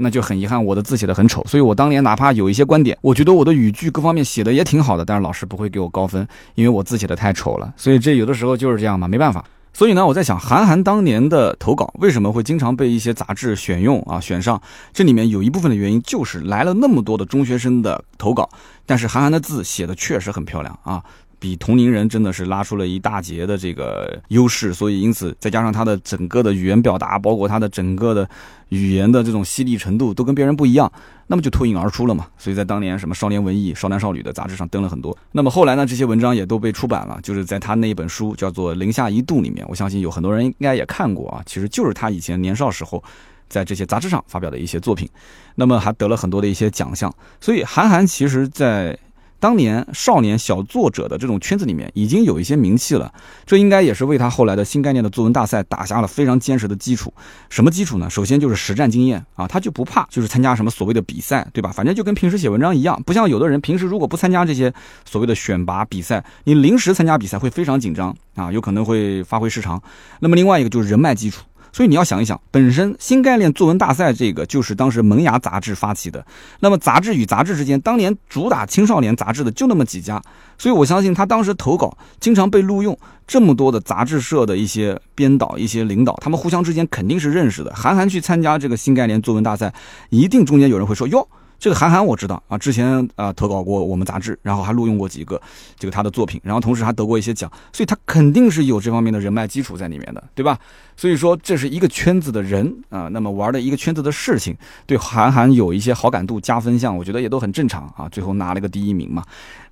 [0.00, 7.72] 那就很遗憾，我的字写的很丑，所以我当年哪怕有一些观点，我觉得我的语句各方面写的也挺好的，但是老师不会给我高分，因为我字写的太丑了。
[7.76, 9.44] 所以这有的时候就是这样嘛，没办法。
[9.72, 14.60] 所以呢，我在想，韩寒当年的投稿为什么会经常被一些杂志选用啊，选上？
[14.92, 18.50] 这里面有一部分的原因就是来了那么多的中学生的投稿，
[18.84, 21.00] 但是韩寒的字写的确实很漂亮啊。
[21.40, 28.28] 比同龄人真的是拉出了一大截的这个优势，所以因此再加上他的整个的语言表达，包括他的整个的
[28.68, 30.92] 语言的这种犀利程度，都跟别人不一样，
[31.26, 32.26] 那么就脱颖而出了嘛。
[32.36, 35.16] 所以在当年什么少年文艺、少男少女的杂志上登了很多。
[35.32, 41.42] 那么后来呢，这些文章也都被出版了，就是在他那一本书叫做《零下一度》里面，我相信有很多人应该也看过啊。
[41.46, 43.02] 其实就是他以前年少时候
[43.48, 45.08] 在这些杂志上发表的一些作品，
[45.54, 47.12] 那么还得了很多的一些奖项。
[47.40, 48.96] 所以韩寒其实，在
[49.40, 53.12] 当年少年小作者的这种圈子里面已经有一些名气了，
[53.46, 57.12] 这应该也是为他后来的新概念的作文大赛打下了非常坚实的基础。
[57.48, 58.08] 什么基础呢？
[58.08, 61.72] 首先就是实战经验啊，他就不怕就是参加什么所谓的比赛，对吧？
[61.72, 64.72] 反正就跟平时写文章一样，不像有的人平时如果不参加这些
[65.04, 69.82] 所谓的选拔比赛，你临时参加比赛会非常紧张啊，有可能会发挥失常。
[70.20, 71.42] 那么另外一个就是人脉基础。
[71.72, 76.24] 所以你要想一想，本身新概念作文大赛这个就是当时萌芽杂志发起的，
[76.60, 80.22] 那么杂志与杂志之间，当年主打青少年杂志的就那么几家，
[80.58, 87.72] 所以我相信他当时投稿经常被录用，这么多的杂志社的一些编导、一些领导，他们互相之间肯定是认识的。
[87.74, 89.72] 韩寒去参加这个新概念作文大赛，
[90.08, 91.26] 一定中间有人会说哟。
[91.60, 95.40] 这个韩寒我知道啊，之前啊投稿过我们杂志，然后还录用过几个
[95.78, 100.58] 这个他的作品，然后同时还得过一些奖，所以他肯定是有这方面的人脉基础在里面的，对吧？
[100.96, 104.56] 所以说这是一个圈子的人啊，那么玩的一个圈子的事情，
[104.86, 108.08] 对韩寒有一些好感度加分项，我觉得也都很正常啊。
[108.10, 109.22] 最后拿了个第一名嘛。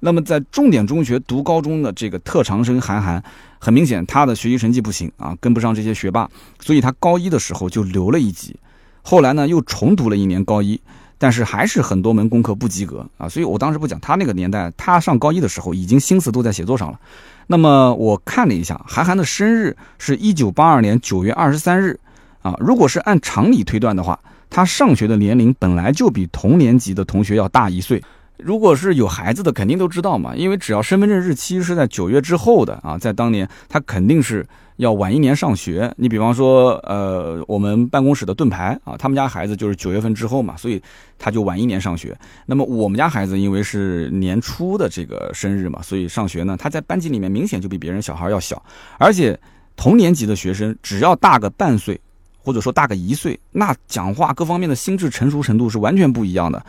[0.00, 3.22] 那么在重点中学读高中的这个特长生韩寒，
[3.58, 6.28] 很明显他的学习成绩不行啊，跟不上这些学霸，
[6.60, 8.54] 所以他高一的时候就留了一级，
[9.00, 10.78] 后来呢又重读了一年高一。
[11.18, 17.00] 但是还是很多门功课不及格啊，所以我当时不讲他那个年代，他上高一的时候已经心思都在写作上了。
[17.48, 21.98] 那么我看了一下，韩寒的生日是一九八二年九月二十三日
[22.42, 22.54] 啊。
[22.60, 28.02] 如果是按常理推断的话，他上学的年龄本来就比同年级的同学要大一岁。
[28.36, 34.46] 如果是有孩子的，肯定都知道嘛，因为只要身份证日期是在九月之后的啊，在当年他肯定是。
[34.78, 40.80] 要晚一年上学，你比方说，呃，我们办公室的盾牌啊，他们家孩子就是九月份之后嘛，所以
[41.18, 42.16] 他就晚一年上学。
[42.46, 48.62] 那么我们家孩子因为是年初的这个生日嘛，所以上学呢，他在班级里面明显就比别人小孩要小，
[48.98, 49.38] 而且
[49.76, 52.00] 同年级的学生只要大个半岁，
[52.40, 56.64] 或者说大个一岁，那讲话各方面的心智成熟程度是完全不一样的。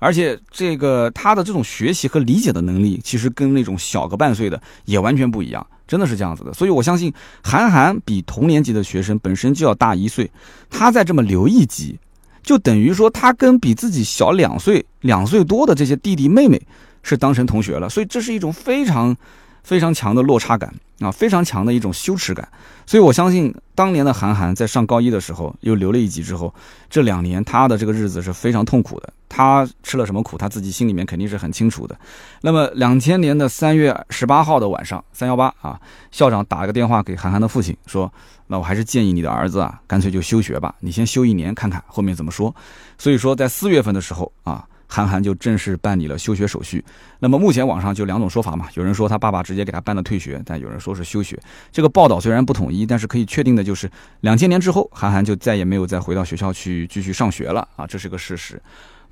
[0.00, 6.52] 而且这个他的这种学习和理解的能力，其实跟那种小个半岁的也完全不一样，真的是这样子的。
[6.52, 7.12] 所以我相信
[7.42, 10.30] 韩寒比同年级的学生本身就要大一岁，
[10.70, 11.98] 他再这么留一级，
[12.42, 16.60] 就等于说他跟比自己小两岁、两岁多的这些弟弟妹妹
[17.02, 17.88] 是当成同学了。
[17.88, 19.16] 所以这是一种非常。
[19.64, 22.46] 非常强的落差感啊，非常强的一种羞耻感，
[22.86, 26.54] 所以我相信当年的韩寒在上高一的时候又留了一级之后，
[26.88, 29.12] 这两年他的这个日子是非常痛苦的。
[29.28, 31.98] 他吃了什么苦，他自己心里面肯定是很清楚的。
[32.42, 35.80] 那么两千年的三月十八号的晚上，三幺八啊，
[36.12, 38.12] 校长打了个电话给韩寒的父亲，说
[38.46, 42.54] ：“那我还是建议你的儿子啊，干脆就休学吧，你先休一年看看后面怎么说。”
[42.96, 44.64] 所以说在四月份的时候啊。
[44.94, 46.84] 韩寒就正式办理了休学手续。
[47.18, 51.36] 那么目前网上就两种说法嘛，有人说他爸爸直接给他办了退学，但有人说是休学。
[51.72, 53.90] 这个报道虽然不统一，但是可以确定的就是，
[54.20, 58.62] 两千年之后，韩寒就再也没有再回到学校去继续上学了啊，这是个事实。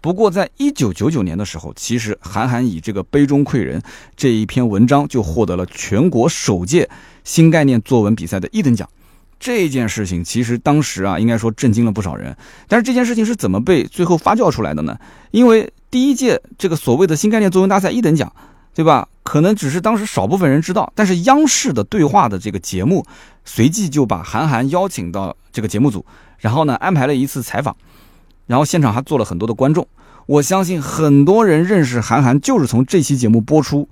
[0.01, 3.83] 不过在一九九九年的时候，其实韩寒以这个杯中窥人
[4.17, 6.89] 这一篇文章就获得了全国首届
[7.25, 8.89] 新概念作文比赛的一等奖。
[9.43, 12.37] 这件事情其实当时啊，应该说震惊了不少人。
[12.69, 14.97] 但是这件事情是怎么被最后发酵出来的呢？
[15.33, 18.33] 因为第一届这个所谓的新概念作文大赛一等奖，
[18.73, 19.09] 对吧？
[19.25, 20.93] 可能只是当时少部分人知道。
[20.95, 23.05] 但是央视的对话的这个节目，
[23.45, 26.07] 随即就把韩寒邀请到这个节目组，
[26.39, 27.77] 然后呢安排了一次采访，
[28.47, 29.85] 然后现场还做了很多的观众。
[30.27, 33.89] 我相信很多人认识韩寒，就是从这期节目播出，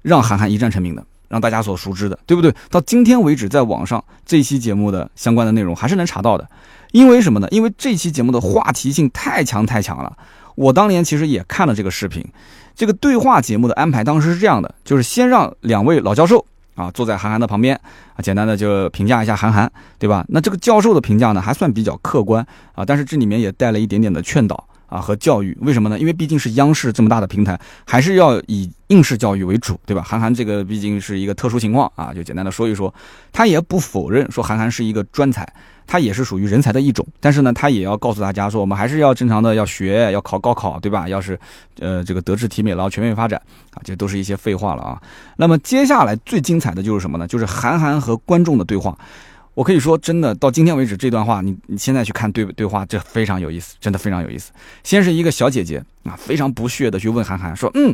[0.00, 1.04] 让韩寒一战成名的。
[1.28, 2.54] 让大家所熟知的，对不对？
[2.70, 6.48] 到今天为止，在网上这期节目的相关的内容还是能查到的。
[6.92, 7.48] 因为什么呢？
[7.50, 10.16] 因为这期节目的话题性太强太强了。
[10.54, 12.24] 我当年其实也看了这个视频。
[12.74, 17.74] 这个对话节目的安排当时是这样的，就是先让两位老教授啊坐在韩寒的旁边
[18.14, 20.24] 啊，简单的就评价一下韩寒，对吧？
[20.28, 24.68] 那这个教授的评价呢，还算比较客观啊，但是这里面也带了一点点的劝导。
[24.96, 25.98] 啊，和教育为什么呢？
[25.98, 30.02] 因为毕竟是央视这么大的平台，还是要以应试教育为主，对吧？
[30.02, 32.92] 韩寒这个毕竟是一个特殊情况啊，就简单的说一说。
[33.30, 35.46] 他也不否认说韩寒是一个专才，
[35.86, 37.06] 他也是属于人才的一种。
[37.20, 41.06] 但是呢，他也要告诉大家说，我们还是要正常的要学，要考高考，对吧？
[41.06, 41.38] 要是
[41.80, 43.38] 呃这个德智体美劳全面发展
[43.74, 44.98] 啊，这都是一些废话了啊。
[45.36, 47.26] 那么接下来最精彩的就是什么呢？
[47.26, 48.96] 就是韩寒和观众的对话。
[49.56, 54.52] 我可以说，真的到今天为止，这段话你你现在去看对对话，这非常有意思，真的非常有意思。
[54.84, 57.92] 先是一个小姐姐啊，非常不屑的去问韩寒说：“嗯。”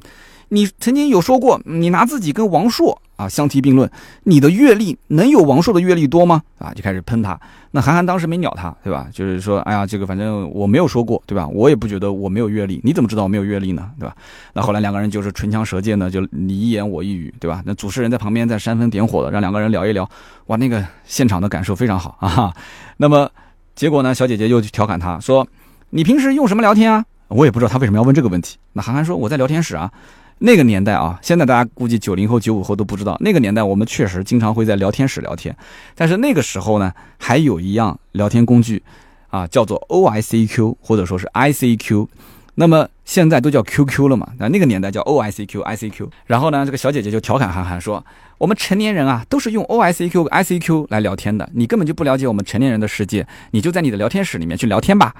[0.48, 3.88] 你曾经有说过，你拿自己跟王朔啊相提并论，
[4.24, 6.42] 你的阅历能有王朔的阅历多吗？
[6.58, 7.38] 啊，就开始喷他。
[7.70, 9.08] 那韩寒当时没鸟他，对吧？
[9.12, 11.48] 就是说，哎呀，这个反正我没有说过，对吧？
[11.48, 13.90] 我也不觉得我没有阅历，你怎么知道我没有阅历呢？
[13.98, 14.14] 对吧？
[14.52, 17.62] 那后来两个人就是唇枪舌剑的，就你一言我一语，对吧？
[17.64, 20.08] 那主持人在旁边在煽风点火的，让两个人聊一聊，
[20.46, 22.54] 哇，那个现场的感受非常好啊。
[22.98, 23.30] 那么
[23.74, 25.46] 结果呢，小姐姐又去调侃他说
[25.90, 28.58] ：“你平时用什么聊天啊？”我也不知道他为什么要问这个问题。
[28.74, 29.90] 那韩寒说：“我在聊天室啊。”
[30.38, 33.16] 那个年代啊，现在大家估计九零后、九五后都不知道。
[33.20, 35.56] 那个年代，我们确实经常会在聊天室聊天，
[35.94, 38.82] 但是那个时候呢，还有一样聊天工具，
[39.28, 42.08] 啊，叫做 O I C Q 或者说是 I C Q。
[42.54, 44.28] 那么现在都叫 QQ 了嘛？
[44.38, 46.06] 那那个年代叫 OICQ、ICQ。
[46.26, 48.04] 然后呢，这个小姐姐就调侃韩寒说
[48.36, 55.14] ：“我们成年人啊，都是用 OICQ、ICQ 来聊天的，你根本就不了解我们成年人的世界，你就在你的聊天室里面去聊天吧。”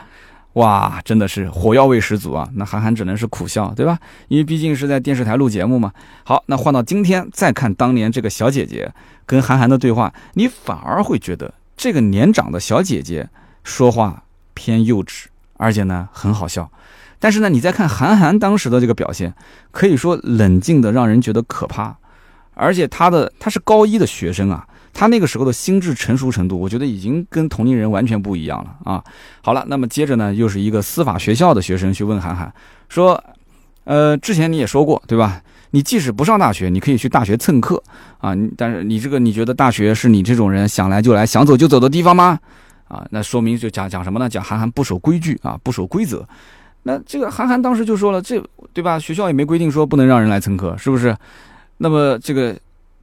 [0.55, 2.47] 哇，真的是火药味十足啊！
[2.57, 3.99] 那韩寒只能是苦笑，对吧？
[4.29, 5.93] 因为毕竟是在电视台录节目嘛。
[6.25, 8.93] 好，那换到今天再看当年这个小姐姐
[9.25, 13.31] 跟韩寒的对话，你反而会觉得这个年长的小姐姐
[13.65, 15.25] 说话偏幼稚，
[15.57, 16.71] 而且呢很好笑。
[17.19, 19.33] 但是呢，你再看韩寒当时的这个表现，
[19.71, 21.97] 可以说冷静的让人觉得可怕，
[22.55, 29.03] 而且他的他是高一的学生啊，他那个时候的心智成熟程度，我觉得已经跟同龄人完全不一样了啊。
[29.43, 32.53] 好了，那么接着呢，又是一个司法学校的学生去问韩寒
[32.89, 33.23] 说，
[33.85, 35.41] 呃，之前你也说过对吧？
[35.71, 37.83] 你即使不上大学，你可以去大学蹭课
[38.19, 42.39] 啊，但是你这个你觉得大学是你这种人想来就来、想走就走的地方吗？
[42.89, 44.29] 啊，那说明就讲讲什么呢？
[44.29, 46.29] 讲韩寒不守规矩啊，不守规则。
[46.83, 48.39] 那这个韩寒当时就说了，这
[48.75, 48.99] 对吧？
[48.99, 51.17] 学校也没规定说不能让人来蹭课，是不是？
[51.79, 52.55] 那么这个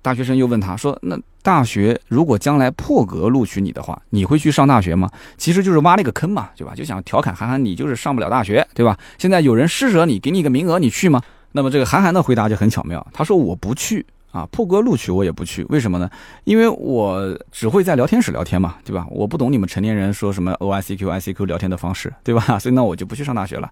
[0.02, 6.74] 大学生又问他说：“那大学如果将来破格录取你的话，你会去上大学吗？”其实就是挖了一个坑嘛，对吧？
[6.76, 8.98] 就想调侃韩寒，你就是上不了大学，对吧？
[9.18, 11.22] 现在有人施舍你，给你一个名额，你去吗？
[11.52, 16.08] 那么这个韩寒的回答就很巧妙，他说：“我不去。”啊，破格录取我也不去，为什么呢？
[16.44, 19.04] 因为我只会在聊天室聊天嘛，对吧？
[19.10, 22.60] 我不懂你们成年人说什么 O I C Q I C Q 聊天的方式，对吧？
[22.60, 23.72] 所以呢，我就不去上大学了。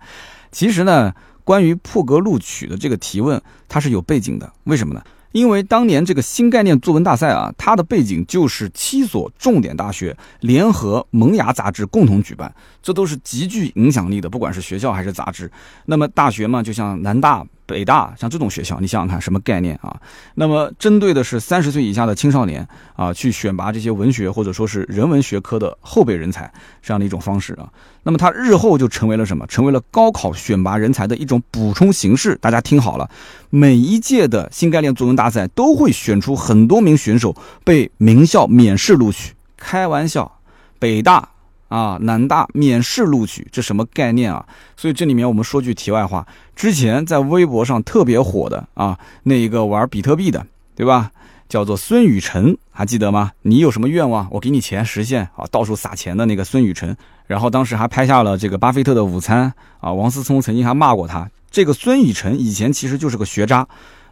[0.52, 1.14] 其实呢，
[1.44, 4.52] 关于破格录取的这个提问，它是有背景的。
[4.64, 5.04] 为什么呢？
[5.38, 15.52] 因为当年这个新概念作文大赛啊，它的背景就是七所重点大学联合萌芽杂志共同举办，这都是极具影响力的，不管是学校还是杂志。
[15.86, 17.46] 那么大学嘛，就像南大。
[17.68, 19.96] 北大像这种学校，你想想看什么概念啊？
[20.34, 26.52] 那么针对的是三十岁以下的青少年啊，去选拔这些文学或者说是人文学科的后备人才
[26.82, 27.70] 这样的一种方式啊。
[28.02, 29.46] 那么它日后就成为了什么？
[29.48, 32.36] 成为了高考选拔人才的一种补充形式。
[32.42, 33.10] 大家听好了，
[33.50, 39.34] 每一届的新概念作文大赛都会选出很多名选手被名校免试录取。
[39.58, 40.40] 开玩笑，
[40.80, 41.28] 北大。
[41.68, 44.46] 啊，南大免试录取，这什么概念啊？
[44.76, 50.46] 所以这里面我们说句题外话，之前在微博上特别火的啊，那一个玩比特币的，
[50.76, 51.12] 对吧？
[51.50, 53.32] 叫做孙雨晨，还记得吗？
[53.42, 55.46] 你有什么愿望，我给你钱实现啊！
[55.50, 56.96] 到处撒钱的那个孙雨晨，
[57.26, 59.94] 然后当时还拍下了这个巴菲特的午餐啊。
[59.94, 61.30] 王思聪曾经还骂过他。
[61.50, 63.66] 这个孙雨晨以前其实就是个学渣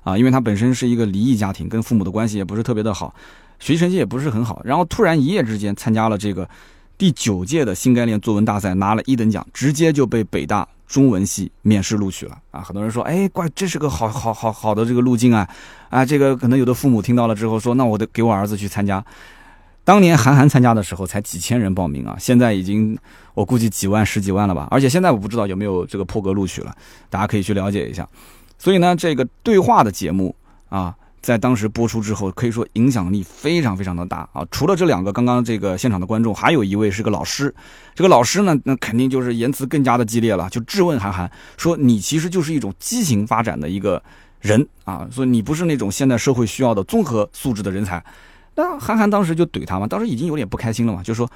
[0.03, 3.13] 啊，因为他本身是一个离异家庭，跟父母的关系也不是特别的好，
[3.59, 6.47] 学习成绩也不是很好，然后突然一夜之间参加了这个。
[6.97, 12.61] 第九届的新概念作文大赛拿了一等奖，直接就被北大中文系面试录取了啊！
[12.61, 15.47] 很多人说，哎，怪这是个好好好好的这个路径啊！
[15.89, 19.03] 啊，这个可能有的父母听到了之后说，那我得给我儿子去参加。
[19.83, 22.97] 当年韩寒参加的时候才几千人报名啊，现在已经
[23.33, 24.67] 我估计几万十几万了吧？
[24.71, 26.73] 而且现在我不知道有没有这个破格录取了，
[27.09, 28.07] 大家可以去了解一下。
[28.57, 30.33] 所以呢，这个对话的节目
[30.69, 30.95] 啊。
[31.25, 34.45] 在当时播出之后，可以说影响力非常非常的大啊！
[34.51, 37.51] 除了这两个刚刚这个现场的观众，还有一位是个老师。
[37.95, 43.99] 这个老师呢，那肯定就是言辞更加的激烈了，就质问韩寒说：“你其实就是一种畸形发展的一个
[44.39, 48.05] 人啊，说你不是那种现代社会需要的综合素质的人才。”
[48.53, 51.27] 那韩寒当时就怼他嘛，当时已经有点不开心了嘛，就说：“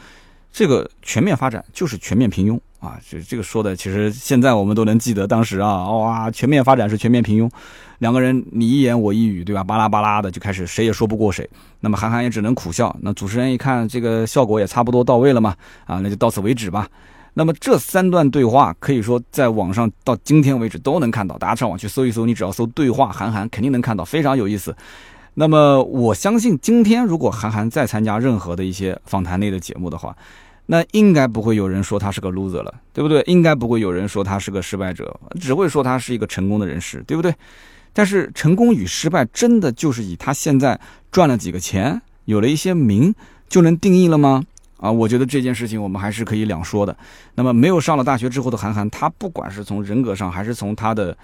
[0.54, 7.52] 这个全面发展就是全面平庸。”啊，这这个说的，其实现在我们都能记得当时啊，哇，全面发展是全面平庸，
[7.98, 9.64] 两个人你一言我一语，对吧？
[9.64, 11.48] 巴拉巴拉的就开始，谁也说不过谁。
[11.82, 12.96] 那么韩寒也只能苦笑。
[13.02, 15.54] 那主持人一看这个效果也差不多到位了嘛，
[15.86, 16.88] 啊，那就到此为止吧。
[17.34, 24.76] 那么这三段对话可以说在网上到今天为止都能看到，大家上网去搜一搜，你只要搜对话韩寒，肯定能看到，非常有意思。
[25.34, 30.16] 那么我相信今天如果韩寒再参加任何的一些访谈类的节目的话，
[30.72, 33.24] 那应该不会有人说他是个 loser 了，对不对？
[33.26, 37.34] 应该不会有人说他是个失败者，只会说他是一个成功的人士，对不对？
[37.92, 40.80] 但是成功与失败真的就是以他现在
[41.12, 43.12] 赚了几个钱，有了一些名
[43.48, 44.44] 就能定义了吗？
[44.78, 46.96] 啊，我觉得这件事情我们还是可以两说的。
[47.34, 51.18] 那么没有上了大学之后的韩寒，他不管是从人格上，还是从他的，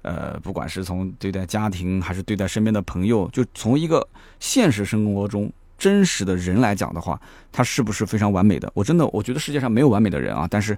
[0.00, 4.08] 呃，不管是从对待家庭，还是对待身边的朋友，就从一个
[4.40, 5.52] 现实生活中。
[5.78, 7.18] 真实的人来讲的话，
[7.52, 8.70] 他是不是非常完美的？
[8.74, 10.76] 我真的我觉得世界上没有完美的人啊，但是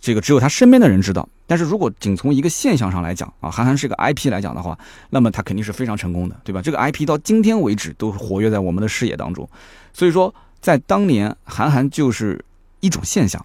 [0.00, 1.26] 这个只有他身边的人知道。
[1.46, 4.76] 但是如果仅从一个现象上来讲啊，韩寒是个 IP 来讲的话，
[5.10, 6.60] 那么他肯定是非常成功的，对吧？
[6.60, 9.48] 这个 IP 到今天为止都活跃在我们的视野当中，
[9.92, 12.44] 所以说在当年，韩寒就是
[12.80, 13.44] 一种现象。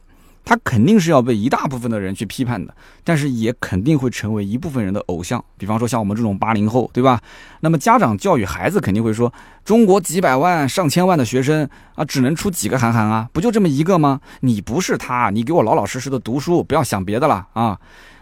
[0.50, 2.74] 他肯定是要被一大部分的人去批判的，
[3.04, 5.46] 但是也肯定会成为一部分人的偶像。
[5.60, 7.22] 比方说像我们这种八零后，对吧？
[7.60, 9.32] 那么家长教育孩子肯定会说：
[9.64, 13.30] 中国几百万、上千万的学生啊，只能出几个韩寒啊？
[13.32, 14.22] 不就这么一个吗？
[14.40, 17.80] 你不是他，你给我老老实实的读书，不要想别的了啊！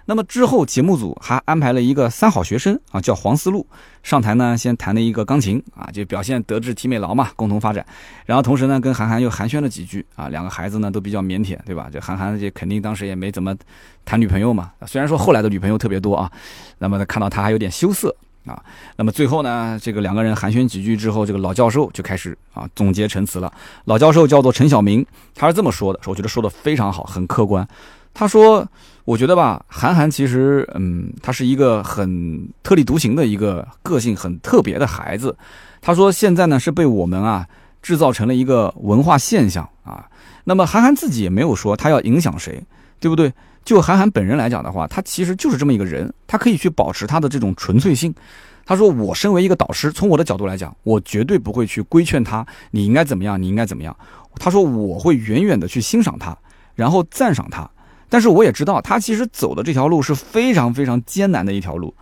[0.08, 3.68] 那么之后节目组还安排了一个三好学生啊，叫黄思路
[4.04, 7.86] 上台呢，先弹了一个钢琴啊，就表现德智体美劳嘛，共同发展。
[8.26, 11.90] 然后同时呢，跟韩寒又寒暄了几句啊，两个孩子呢都比较腼腆，对吧？
[11.92, 13.54] 这韩寒这肯定当时也没怎么
[14.06, 16.32] 谈女朋友嘛，虽然说后来的女朋友特别多啊，
[16.80, 18.16] 那么看到他还有点羞涩。
[18.46, 18.64] 啊，
[18.96, 23.52] 那么最后呢，这个两个人寒暄几句之后，这个老教授就开始啊总结陈词了。
[23.84, 25.06] 老教授叫做陈晓明，
[25.36, 27.68] 他是这么说的，我觉得说的非常好，很客观。
[28.20, 28.68] 他说，
[29.06, 35.38] 我觉得吧，韩寒其实，嗯，他是一个很特立独行的一个个性很特别的孩子。
[35.80, 37.46] 他说现在呢是被我们啊
[37.84, 40.04] 制造成了一个文化现象啊。
[40.46, 42.60] 那么韩寒自己也没有说他要影响谁，
[43.00, 43.32] 对不对？
[43.64, 48.12] 就韩寒本人来讲的话，他其实就是这么一个人，他可以去保持他的这种纯粹性。
[48.66, 53.96] 他说：“我身为一个导师，从我的角度来讲，我绝对不会去规劝他，你应该怎么样，你应该怎么样。”
[54.40, 56.36] 他说：“我会远远的去欣赏他，
[56.74, 57.70] 然后赞赏他。
[58.10, 61.94] 但是我也知道，他其实走的这条路是非常非常艰难的一条路。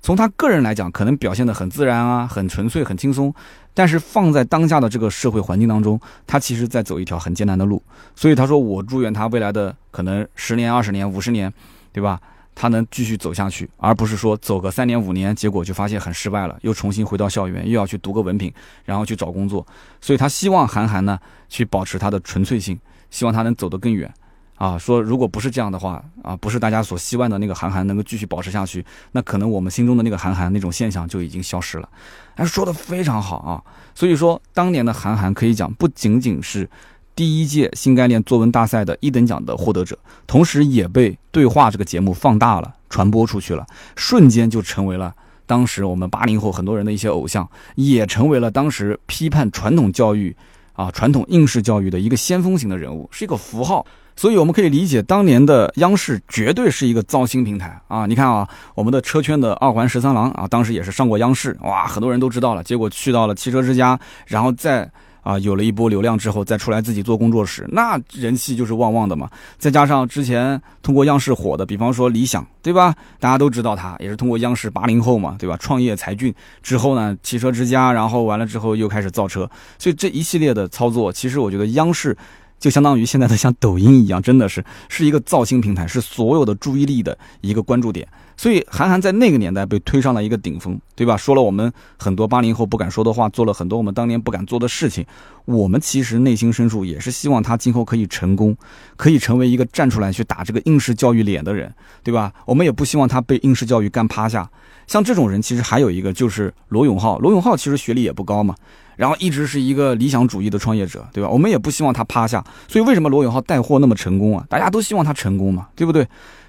[0.00, 3.32] 从他个人来讲，可能表现的很自然啊，很纯粹，很轻松。”
[3.74, 7.82] 但是放在当下的这个社会环境当中，他其实在走一条很艰难的路。
[8.14, 11.50] 所以他说：“我祝愿他未来的可能十年、二十年、五十年，
[11.90, 12.20] 对吧？
[12.54, 18.52] 他能继续走下去，而不是说走个三年、五年，结果就发现很失败了，又重新回到校园，又要去读个文凭，
[18.84, 19.66] 然后去找工作。
[20.02, 22.78] 所以他希望韩寒呢，去保持他的纯粹性，
[23.10, 24.12] 希望他能走得更远。”
[24.56, 31.88] 啊，说如果不是这样的话，啊，不是大家所希望的那个韩寒能够继续保持下去，那可能我们心中的那个韩寒那种现象就已经消失了。
[32.36, 33.62] 哎，说的非常好啊。
[33.94, 36.68] 所以说，当年的韩寒可以讲不仅仅是
[37.16, 39.98] 第一届新概念作文大赛的一等奖的获得者，
[40.28, 45.12] 同时也被对话这个节目放大了，传播出去了，瞬间就成为了
[45.44, 50.34] 当时我们八零后很多人的一些偶像，也成为了当时批判传统教育
[50.74, 53.84] 啊、传统应试教育的一个先锋型的人物，是一个符号。
[54.22, 58.06] 所以我们可以理解，当年的央视绝对是一个造星平台啊！
[58.06, 62.62] 你看啊，我们的车圈的二环十三郎啊，当时也是上过央视，哇，很多人都知道了。
[62.62, 63.98] 结果去到了汽车之家，
[64.28, 64.88] 然后再
[65.22, 69.28] 啊有了一波流量之后，再出来自己做工作室，那人气就是旺旺的嘛。
[69.58, 72.94] 再加上之前通过央视火的，比方说理想，对吧？
[73.18, 75.56] 大家都知道他也是通过央视八零后嘛，对吧？
[75.58, 79.50] 创业才俊之后呢，汽车之家，然后完了之后又开始造车，
[79.80, 82.16] 所以这一系列的操作，其实我觉得央视。
[82.62, 88.06] 就相当于现在的像抖音一样，真的是是一个造星平台，是所有的注意力的一个关注点。
[88.42, 91.16] 所以韩寒在那个年代被推上了一个顶峰，对吧？
[91.16, 95.06] 说了我们很多八零后不敢说的话，做了很多我们当年不敢做的事情。
[95.44, 98.56] 我们其实内心深处也是希望他今后可以成功，
[98.96, 101.72] 可以成为一个站出来去打这个应试教育脸的人，
[102.02, 102.32] 对吧？
[102.44, 104.50] 我们也不希望他被应试教育干趴下。
[104.88, 107.20] 像这种人，其实还有一个就是罗永浩。
[107.20, 108.56] 罗永浩其实学历也不高嘛。
[108.96, 111.30] 然后一直是一个理想主义的创业者，对吧？
[111.30, 114.44] 我们也不希望他趴下，所以为什么罗永浩带货那么成功啊？
[114.50, 116.04] 大家都希望他成功嘛，对不对？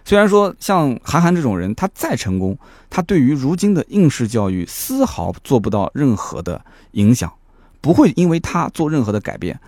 [0.06, 2.58] 虽然说像韩寒这种人，他再成功，
[2.90, 7.32] 他对于如今的应试教育丝毫做不到任何的影响，
[7.80, 9.60] 不会因为他做任何的改变，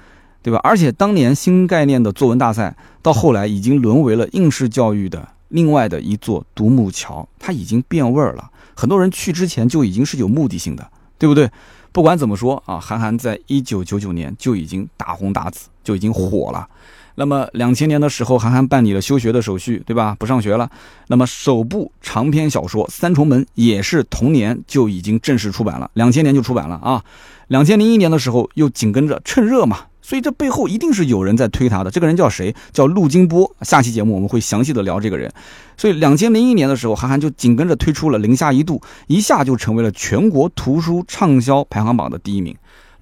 [0.44, 0.60] 对吧？
[0.64, 8.52] 而且当年新概念的作文大赛，到后来已经沦为了应试教育的另外的一座独木桥，它已经变味儿了。
[8.76, 10.86] 很多人去之前就已经是有目的性的，
[11.18, 11.50] 对不对？
[11.94, 16.68] 不管怎么说啊，韩寒在一九九九年就已经大红大紫，就已经火了。
[17.16, 20.16] 那么两千年的时候，韩寒办理了休学的手续，对吧？
[20.20, 20.70] 不上学了。
[21.08, 27.04] 那么首部长篇小说《三重门》也是同年就已经正式出版了，两千年就出版了啊。
[27.48, 29.80] 两千零一年的时候，又紧跟着趁热嘛。
[30.02, 31.90] 所以这背后一定是有人在推他的。
[31.90, 32.54] 这个人叫谁？
[32.72, 33.52] 叫陆金波。
[33.62, 35.32] 下期节目我们会详细的聊这个人。
[35.78, 38.76] 所以两千零一年的时候，韩寒就紧跟着推出了《零下一度》，
[39.08, 42.56] 一下就成为了全国图书畅销排行榜的第一名。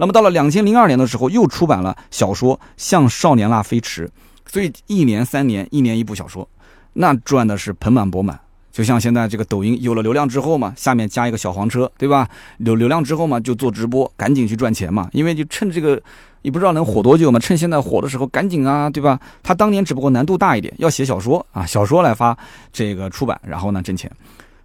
[0.03, 4.05] 那么到了两千零二年的时候，又出版了小说《向少年那飞驰》。
[4.51, 6.45] 所以一年三年，一年一部小说，
[6.91, 8.37] 那赚的是盆满钵满。
[8.69, 12.27] 就像现在这个抖音有了流量之后嘛，下面加一个小黄车，对吧？
[12.57, 15.07] 有流量之后嘛，就做直播，赶紧去赚钱嘛。
[15.13, 16.01] 因为就趁这个。
[16.45, 17.39] 你不知道能火多久吗？
[17.39, 19.17] 趁现在火的时候赶紧啊，对吧？
[19.41, 22.37] 他当年只不过难度大一点，要写小说啊，小说来发
[22.73, 24.11] 这个出版，然后呢挣钱，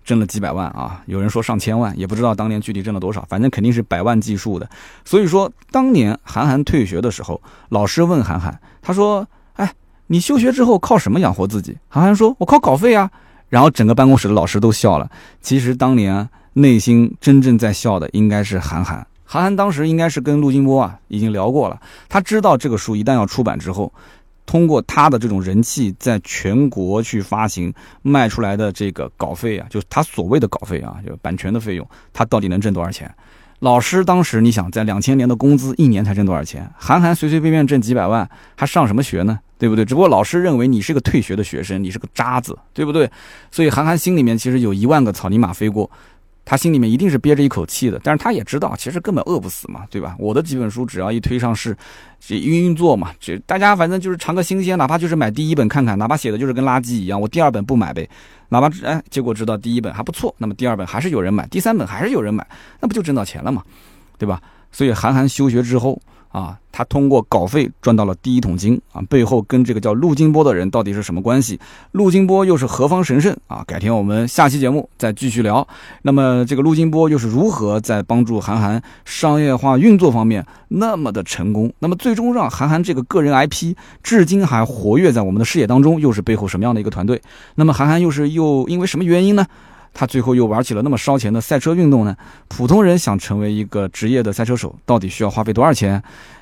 [0.08, 4.66] 挣了几百万啊，有人说上千万，也不知道当年具体挣了多少，反正肯定是百万计数的。
[5.04, 7.38] 所以说，当年韩寒退学的时候，
[7.68, 9.70] 老师问韩寒，他说：“哎，
[10.06, 13.10] 你休学之后靠什么养活自己？”韩寒说：“我靠稿费啊。”
[13.50, 15.10] 然后整个办公室的老师都笑了。
[15.42, 19.06] 其实当年内心真正在笑的应该是韩寒。
[19.30, 21.78] 韩寒当时应该是跟陆金波啊已经聊过了，
[22.08, 23.92] 他知道这个书一旦要出版之后，
[24.48, 27.70] 通过他的这种人气，在全国去发行
[28.00, 33.14] 卖出来的这个稿费啊，就是他所谓的稿费啊，就版权的费用，他到底能挣多少钱？
[33.58, 36.66] 老师当时你想在两千年的工资一年才挣多少钱？
[36.78, 38.26] 韩寒随随便便挣几百万，
[38.56, 39.38] 还上什么学呢？
[39.58, 39.84] 对不对？
[39.84, 43.10] 只不过老师认为你是个退学的学生，你是个渣子，对不对？
[43.50, 45.90] 所以韩寒心里面其实有一万个草泥马飞过。
[46.50, 50.16] 他心里面一定是憋着一口气的，但是他也知道，其实根本饿不死嘛，对吧？
[50.18, 51.76] 我的几本书只要一推上市，
[52.18, 58.08] 这运运作嘛，这大家反正就是尝个新鲜，哪怕就是买第一本看看，哪怕写的就是跟垃圾一样，我第二本不买呗。
[58.48, 62.46] 哪怕哎，结果知道第一本还不错，那么第二本还是有人买，第三本还是有人买，
[62.80, 63.62] 那不就挣到钱了嘛，
[64.16, 64.40] 对吧？
[64.72, 66.00] 所以韩寒休学之后。
[66.30, 71.58] 啊，他通过稿费赚到了第一桶金啊，背后跟这个叫陆金波的人到底是什么关系？
[71.92, 73.64] 陆金波又是何方神圣啊？
[73.66, 75.66] 改天我们下期节目再继续聊。
[76.02, 81.72] 那么这个陆金波又是如何在帮助韩寒商业化运作方面那么的成功？
[81.78, 87.20] 那么最终让韩寒这个个人 IP 至今还活跃在我们的视野当中，又是背后什么样的一个团队？
[87.54, 89.46] 那么韩寒又是又因为什么原因呢？
[89.98, 92.16] 他最后又玩起了那么烧钱的赛车运动呢？
[92.46, 96.00] 普通人想成为一个职业的赛车手，到底需要花费多少钱？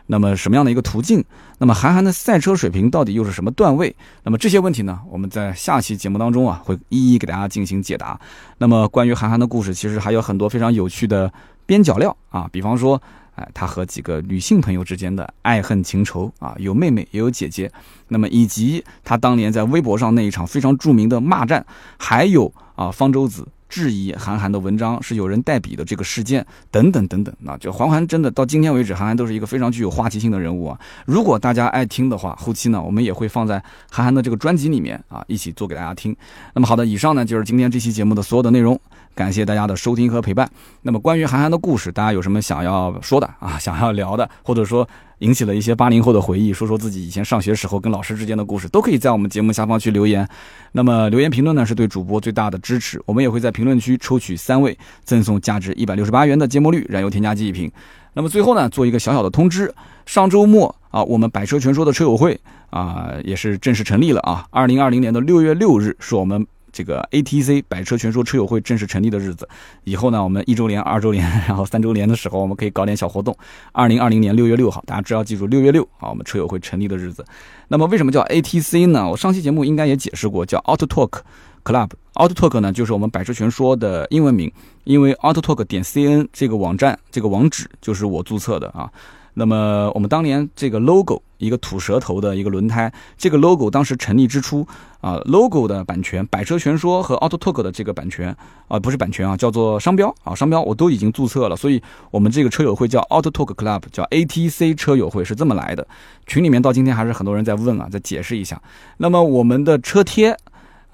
[0.09, 1.25] 那么什么样的一个途径？
[1.57, 3.97] 那么韩寒的赛车水平到底又是什么段位？
[4.25, 5.01] 那么这些问题呢？
[5.09, 8.21] 我们在下期节目当中啊，会一一给大家进行解答。
[8.59, 11.33] 那么关于韩寒的故事，其实还有很多非常有趣的
[11.65, 13.01] 边角料啊，比方说，
[13.37, 17.71] 哎，他和几个女性朋友之间的爱恨情仇啊，有妹妹也有姐姐。
[18.09, 21.65] 那么以及他当年在微博上那一场非常著名的骂战，
[21.97, 22.53] 还有。
[22.77, 30.79] 啊，方舟子质疑韩寒的文章是有人代笔的这个事件等等等等，那就韩寒真的到今天为止，韩寒都是一个非常具有话题性的人物啊。
[31.07, 33.55] 如果大家爱听的话，后期呢我们也会放在
[33.91, 36.15] 韩寒的这个专辑里面啊，一起做给大家听。
[36.53, 38.79] 那么好的，以上呢就是今天这期节目的所有的内容，
[39.17, 40.49] 感谢大家的收听和陪伴。
[40.83, 44.89] 那么关于韩寒的故事，大家有什么想要说的啊， 想要聊的，或者说。
[45.21, 50.29] 引起了一些八零后的回忆，说说自己以前上学时候跟老师之间的故事，都可以在我们节目下方去留言。
[50.73, 53.01] 那么留言评论呢，是对主播最大的支持。
[53.07, 57.73] 我们也会在评论区抽取三位，赠送价值一百六十八元的芥末绿燃油添加剂一瓶。
[58.13, 62.39] 那么最后呢，做一个小小的通知：上周末啊，我们百车全说的车友会
[62.69, 64.47] 啊，也是正式成立了啊。
[64.51, 66.47] 二零二零年的六月六日是我们。
[66.77, 69.49] 这个 ATC 百车全说车友会正式成立的日子，
[69.85, 73.35] 以后呢，我们一周年、二周年， 然后三周年的时候，我们可以搞点小活动。
[73.73, 77.25] 二零二零年六月六号，大家只要记住六月六啊，我们车友会成立的日子。
[77.69, 79.09] 那么为什么叫 ATC 呢？
[79.09, 81.21] 我上期节目应该也解释过，叫 Auto Talk
[81.65, 81.89] Club。
[82.13, 84.53] Auto Talk 呢，就是我们百车全说的英文名，
[84.85, 88.91] 因为 Auto Talk 点 CN 这个网站这个网址就是我注册的啊。
[89.39, 94.67] 那么我们当年这个 logo 一个吐舌头的一个轮胎，这个 logo 当时成立之初
[95.01, 98.35] 啊，logo 的版权，百车全说和 Auto Talk 的这个版权
[98.69, 105.87] 啊，不是版权啊，叫做商标啊，商标我都已经注册了，所以我们这个车友会叫 Auto Talk Club，叫 ATC 车友会是这么来的。
[106.27, 108.61] 群里面到今天还是很多人在问啊，在解释一下。
[108.97, 110.37] 那么我们的车贴。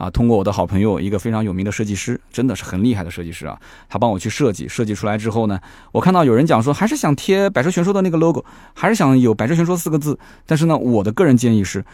[0.03, 3.57] 啊，通过我的好朋友，一个非常有名的设计师，真的是很厉害的设计师啊。
[3.88, 5.61] 他帮我去设计，设计出来之后呢，
[5.92, 8.44] 我看到有人讲说，还是想贴百车全说的那个 logo，
[8.74, 10.18] 还是想有百车全说四个字。
[10.44, 11.84] 但是呢，我的个人建议是，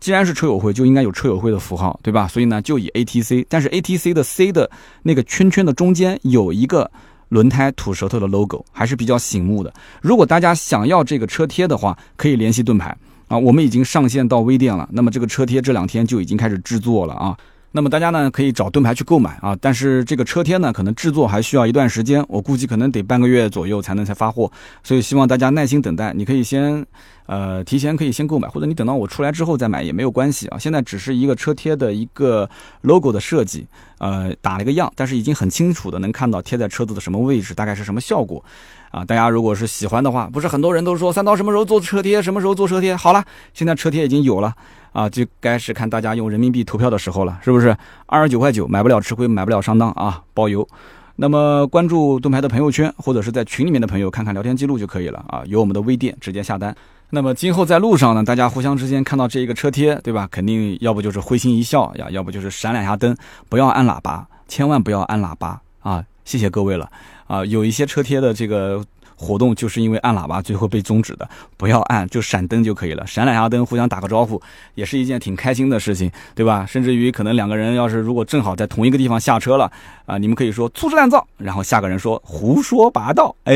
[0.00, 2.26] 既然是车友会，就应该有车友会的符号，对吧？
[2.26, 3.44] 所以呢，就以 ATC。
[3.50, 4.70] 但是 ATC 的 C 的
[5.02, 6.90] 那个圈圈的中间有一个
[7.28, 9.70] 轮胎吐舌头的 logo，还是比较醒目的。
[10.00, 12.96] 如果大家想要这个车贴的话，可以联系盾牌。
[13.32, 14.86] 啊，我们已经上线到微店了。
[14.92, 17.34] 那么这个车贴这两天就已经开始制作了啊。
[17.74, 19.56] 那么大家呢可以找盾牌去购买啊。
[19.58, 24.52] 但是这个车贴呢，可能制作还需要一段时间，我估计可能得半个月左右才能才发货。
[24.82, 26.12] 所以希望大家耐心等待。
[26.12, 26.84] 你可以先
[27.26, 30.58] 呃提前可以先购买，或者你等到我出来之后再买也没有关系啊。
[30.58, 32.48] 现在只是一个车贴的一个
[32.82, 33.66] logo 的设计，
[33.98, 38.44] 呃打了一个样，但是已经很清楚的能看到贴在车子的什么位置，大概是什么效果。
[38.90, 42.94] 啊，大家如果是喜欢的话，不是很多人都说三刀什么时候做车贴，什么时候做车贴？
[42.94, 44.52] 好了，现在车贴已经有了
[44.92, 47.74] 啊，就该是看大家用人民币投票的时候了，是不是？
[48.04, 50.68] 二十九块九，买不了吃亏，买不了上当啊，包邮。
[51.16, 56.76] 那么关注盾牌的朋友圈，或者是在群里面的朋友看看聊天记录就可以了啊，有我们的微店直接下单。
[57.14, 60.26] 那么今后在路上呢，大家互相之间看到这一个车贴，对吧？
[60.30, 63.14] 肯定要不就是会心一笑呀，要不就是闪两下灯，
[63.50, 66.02] 不要按喇叭，千万不要按喇叭啊！
[66.24, 66.90] 谢谢各位了。
[67.26, 68.82] 啊，有一些车贴的这个
[69.14, 71.28] 活动，就是因为按喇叭最后被终止的。
[71.58, 74.40] 不要按，就闪灯就可以了，闪两下灯，互相打个招呼，
[74.74, 76.64] 也是一件挺开心的事情，对吧？
[76.64, 79.70] 甚至于可能两个人要是如果正好在同一个地方下车了，
[80.06, 83.54] 啊，你们可以说粗制滥造，然后下个人说胡说八道，哎，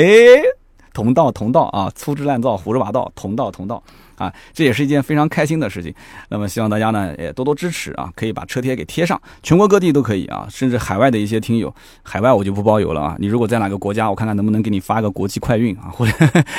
[0.97, 3.83] 同道同道啊，粗制滥造，胡说八道，同道同道。
[4.17, 5.95] 啊，这也是一件非常开心的事情。
[6.31, 11.71] 那么希望大家呢也多多支持啊，可以把车贴给贴上，全国各地都可以啊，甚至海外的一些听友，
[12.03, 13.15] 海外我就不包邮了啊。
[13.19, 16.13] 你如果在哪个国家，我看看能不能给你发个国际快运啊， 或者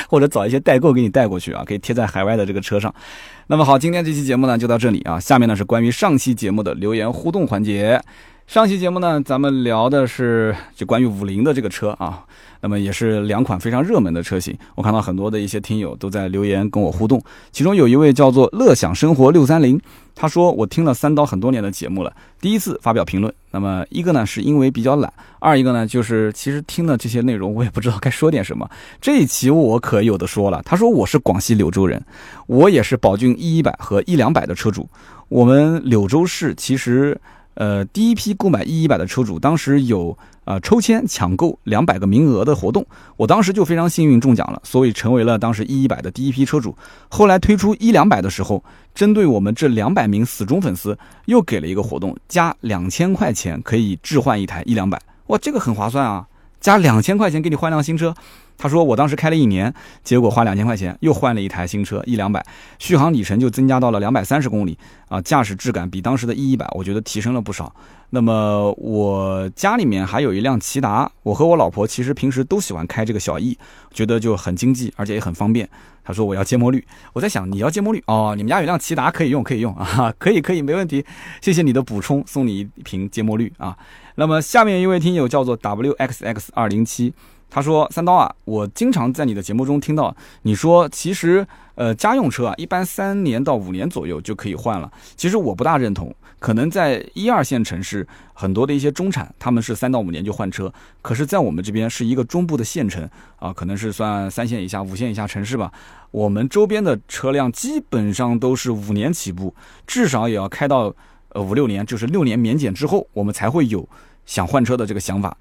[0.08, 2.94] 或者找一些代购给你带过去啊，可以贴在海外的这个车上。
[3.48, 8.00] 那么好，今天这期节目呢就到这里啊，下面呢是关于上期节目的留言互动环节。
[8.48, 12.24] 上期节目呢，咱们聊的是就关于五菱的这个车啊，
[12.62, 14.56] 那么也是两款非常热门的车型。
[14.74, 17.22] 我看到很多的一些听友都在留言跟我互动，
[17.52, 19.78] 其中有一位叫做乐享生活六三零，
[20.14, 23.30] 他说我听了三刀很多年的节目了，第一次发表评论。
[23.50, 28.66] 那么一个呢是因为比较懒，二一个呢就是其实听了这些内容我也不知道该说点什么。
[28.98, 32.02] 这一期我可有的说了，他说我是广西柳州人，
[32.46, 34.88] 我也是宝骏一一百和一两百的车主，
[35.28, 37.20] 我们柳州市其实。
[37.58, 42.86] 呃，第一批购买 E 一百的车主，当时有呃抽签抢购两百个名额的活动，
[43.16, 46.76] 我当时就非常幸运中奖了，所以成为了当时 E 一百的第一批车主。
[47.08, 48.62] 后来推出一两百的时候，
[48.94, 50.96] 针对我们这两百名死忠粉丝，
[51.26, 56.28] 又给了一个活动，加两千块钱可以置换一台一两百，哇，这个很划算啊！
[56.60, 58.14] 加两千块钱给你换辆新车。
[58.58, 62.44] 他说：“我当时开了一年，结果花两千块钱又换了一台新车，一两百，
[62.80, 64.76] 续航里程就增加到了两百三十公里
[65.08, 67.72] 啊，驾驶质感比当时的 E 一百，我觉得提升了不少。
[68.10, 73.56] 那么我家里面还有一辆骐达，我和我老婆其实平时都喜欢开这个小 E，
[73.92, 75.68] 觉得就很经济，而且也很方便。
[76.02, 81.04] 他说我要芥末绿，我在想你要芥末绿哦，你们家有辆骐达可以用，可以用啊，可以可以没问题，
[81.40, 83.76] 谢谢你的补充，送你一瓶芥末绿啊。
[84.16, 87.14] 那么下面一位听友叫做 WXX 二零七。”
[87.50, 91.46] 他说：“三刀啊，我经常在你的节目中听到你说，其实
[91.76, 94.92] 呃家用车啊，一般三年到五年左右就可以换了。
[95.16, 100.70] 其实我不大认同，可能在一二线城市，很多的一些中产他们是三到五年就换车，
[101.00, 105.72] 可是，在我们这边是一个中部的县城啊，可能是算三线以下、五线以下城市吧。
[106.10, 109.54] 我们周边的车辆基本上都是五年起步，
[109.86, 110.94] 至少也要开到
[111.30, 113.88] 呃五六年，就是六年免检之后，我们才会有
[114.26, 115.34] 想换车的这个想法。”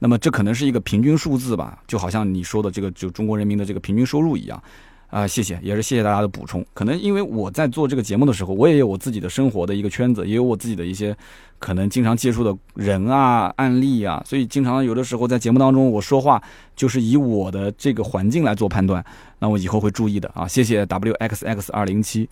[0.00, 4.60] 那么这可能是一个平均数字吧，就好像你说的这个就中国人民的这个平均收入一样，
[5.08, 6.64] 啊，谢谢，也是谢谢大家的补充。
[6.72, 11.14] 可能因为我在做这个节目的时候，我也有我自己的生活的一个圈子，也有我自己的一些
[11.58, 16.42] 可能经常接触的人啊、案例啊，所以经常有的时候在节目当中我说话
[16.74, 19.04] 就是以我的这个环境来做判断，
[19.38, 20.48] 那我以后会注意的啊。
[20.48, 22.26] 谢谢 wxx 二零七。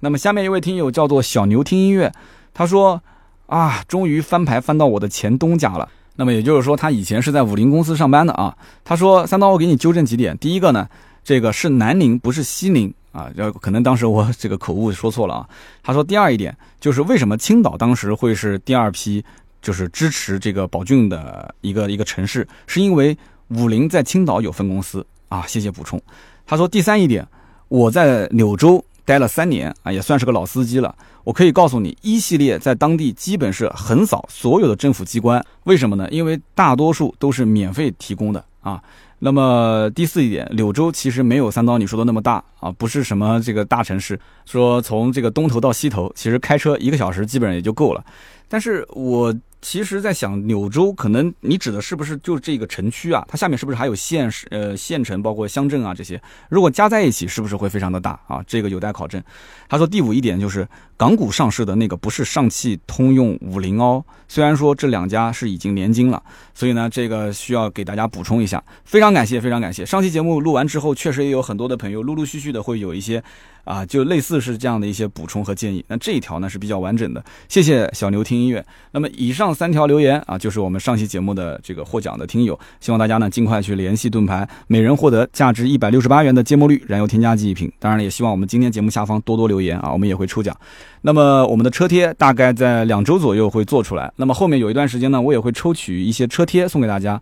[0.00, 2.12] 那么下面一位听友叫做小牛听音乐，
[2.52, 3.02] 他说
[3.46, 5.88] 啊，终于翻牌翻到我的前东家了。
[6.16, 8.56] 那么也就是说，他以前是在五菱公司上班的啊。
[8.84, 10.36] 他说：“三刀，我给你纠正几点。
[10.38, 10.88] 第一个呢，
[11.24, 13.28] 这个是南宁，不是西宁啊。
[13.34, 15.48] 要可能当时我这个口误说错了啊。
[15.82, 19.24] 他说第二一点就是为什么青岛当时会是第二批，
[19.60, 23.16] 就是支持这个宝骏的一个一个城市，是因为
[23.48, 25.44] 五菱在青岛有分公司啊。
[25.48, 26.00] 谢谢补充。
[26.46, 27.26] 他说第三一点，
[27.68, 30.94] 我在柳州待了三年啊，也算是个老司机了。”
[31.24, 36.06] 我可以告诉你，一系列在当地基本是横扫所有的政府机关，为什么呢？
[36.10, 38.82] 因为大多数都是免费提供的啊。
[39.20, 48.04] 那么第四一点，柳州其实没有三刀你说的那么大啊，不是什么这个大城市，说从这个东头到西头，其实开车一个小时基本上也就够了。
[48.48, 49.34] 但是我。
[49.64, 53.24] 其实，在想柳州，可能你指的是不是就这个城区啊？
[53.26, 56.20] 它下面是不是还有县市、呃县城，包括乡镇啊这些？
[56.50, 58.44] 如果加在一起，是不是会非常的大啊？
[58.46, 59.20] 这个有待考证。
[59.66, 68.62] 他说第五一点就是港股上市的那个不是上汽通用五菱哦，虽然说这两家是已经联金了，所以呢，这个需要给大家补充一下。
[68.84, 69.86] 非常感谢，非常感谢。
[69.86, 73.24] 上期节目录完之后，确实也有很多的朋友陆陆续续的会有一些。
[73.64, 75.82] 啊，就类似是这样的一些补充和建议。
[75.88, 78.62] 那这一条呢是比较完整的，谢谢小牛听音乐。
[78.90, 87.70] 那么以上三条留言啊，就是我们上期节目的这个获奖的听友，希望大家呢尽快去联系盾牌，每人获得价值一百六十八元的芥末绿燃油添加剂一瓶。
[87.78, 90.54] 当然了，也希望我们今天节目下方多多留言啊，我们也会抽奖。
[91.02, 94.12] 那么我们的车贴大概在两周左右会做出来。
[94.16, 97.20] 那么后面有一段时间呢，我也会抽取一些车贴送给大家。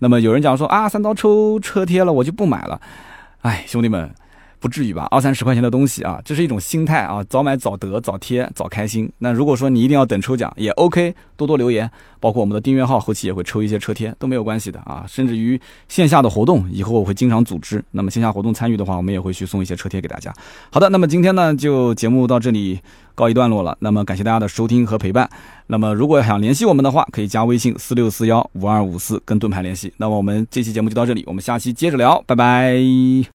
[0.00, 2.80] 那么有人讲说啊，三刀抽车贴了，我就不买了。
[3.42, 4.10] 哎，兄弟们。
[4.60, 9.10] 不至于吧，二三十块钱的东西啊，这是一种心态啊，早买早得，早贴早开心。
[9.18, 11.90] 那如果说你一定要等抽奖，也 OK，多多留言，
[12.20, 15.04] 包括我们的订阅号，后期也会抽一些车贴，都没有关系的啊。
[15.08, 15.58] 甚至于
[15.88, 17.82] 线下的活动，以后我会经常组织。
[17.90, 20.30] 那么线下活动参与的话，我们也会去送一些车贴给大家。
[20.70, 22.78] 好的，那么今天呢，就节目到这里
[23.14, 23.74] 告一段落了。
[23.80, 25.28] 那么感谢大家的收听和陪伴。
[25.68, 29.90] 那么如果想联系我们的话，可以加微信四六四幺五二五四跟盾牌联系。
[29.96, 33.24] 那么我们这期节目就到这里，我们下期接着聊，拜拜。